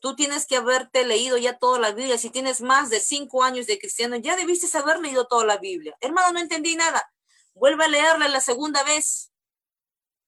[0.02, 2.18] Tú tienes que haberte leído ya toda la Biblia.
[2.18, 5.95] Si tienes más de cinco años de cristiano, ya debiste haber leído toda la Biblia.
[6.02, 7.10] Hermano, no entendí nada.
[7.54, 9.32] Vuelve a leerla la segunda vez.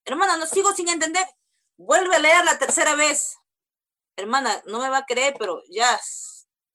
[0.05, 1.25] Hermana, no sigo sin entender.
[1.77, 3.37] Vuelve a leer la tercera vez
[4.15, 5.99] hermana, no me va a creer, pero ya,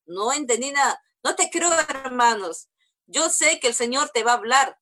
[0.05, 1.01] no entendí nada.
[1.23, 2.69] No te creo, hermanos.
[3.05, 4.77] Yo sé que el Señor te va a hablar.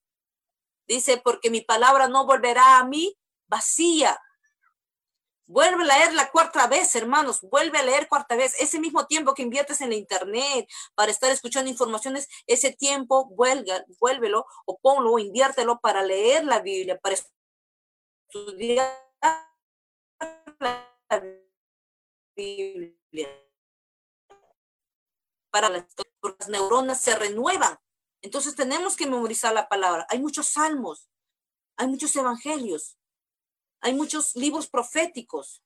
[0.87, 4.19] Dice, porque mi palabra no volverá a mí vacía.
[5.47, 7.41] Vuelve a leer la cuarta vez, hermanos.
[7.41, 8.53] Vuelve a leer cuarta vez.
[8.59, 13.85] Ese mismo tiempo que inviertes en la internet para estar escuchando informaciones, ese tiempo vuelve,
[13.99, 17.15] vuélvelo o ponlo o inviértelo para leer la Biblia, para
[18.29, 18.93] estudiar
[20.59, 21.47] la Biblia
[22.37, 22.95] Biblia.
[25.51, 25.85] Para las,
[26.39, 27.77] las neuronas se renuevan.
[28.21, 30.05] Entonces tenemos que memorizar la palabra.
[30.09, 31.09] Hay muchos salmos,
[31.77, 32.96] hay muchos evangelios,
[33.81, 35.63] hay muchos libros proféticos.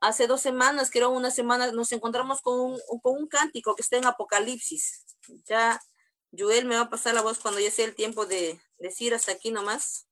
[0.00, 5.04] Hace dos semanas, creo una semana, nos encontramos con un, cántico que está en Apocalipsis.
[5.46, 5.80] Ya
[6.36, 9.32] Joel me va a pasar la voz cuando ya sea el tiempo de decir hasta
[9.32, 10.06] aquí nomás.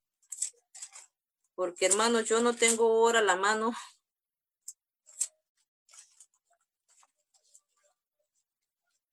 [1.53, 3.73] Porque hermano, yo no tengo ahora la mano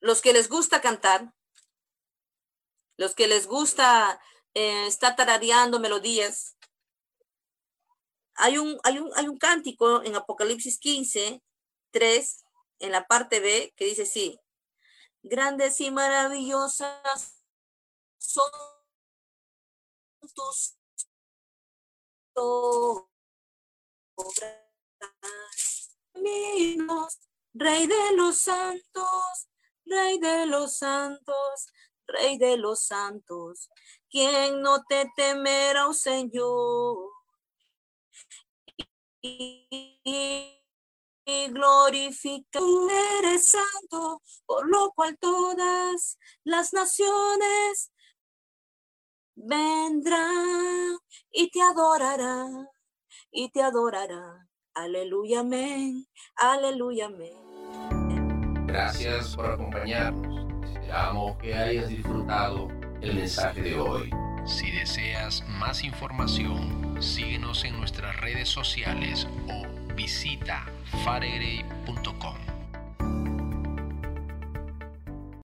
[0.03, 1.33] los que les gusta cantar,
[2.97, 4.21] los que les gusta
[4.53, 6.57] eh, estar tarareando melodías,
[8.37, 11.43] hay un, hay, un, hay un cántico en Apocalipsis 15,
[11.91, 12.45] 3,
[12.81, 14.39] en la parte B, que dice sí,
[15.23, 17.45] grandes y maravillosas
[18.19, 18.51] son
[20.35, 20.77] tus
[22.35, 22.93] obras,
[27.55, 29.49] Rey de los santos,
[29.85, 31.67] Rey de los santos,
[32.07, 33.69] Rey de los santos,
[34.09, 37.12] quien no te temerá, oh Señor.
[39.25, 40.59] Y,
[41.51, 42.59] glorifica,
[43.19, 47.93] eres santo, por lo cual todas las naciones
[49.37, 50.99] vendrán
[51.31, 52.67] y te adorarán,
[53.31, 54.49] y te adorarán.
[54.75, 58.67] Aleluya, amén, aleluya, amén.
[58.67, 60.51] Gracias por acompañarnos.
[60.65, 62.69] Esperamos que hayas disfrutado
[63.01, 64.11] el mensaje de hoy.
[64.45, 70.67] Si deseas más información, síguenos en nuestras redes sociales o visita
[71.05, 72.52] faregray.com.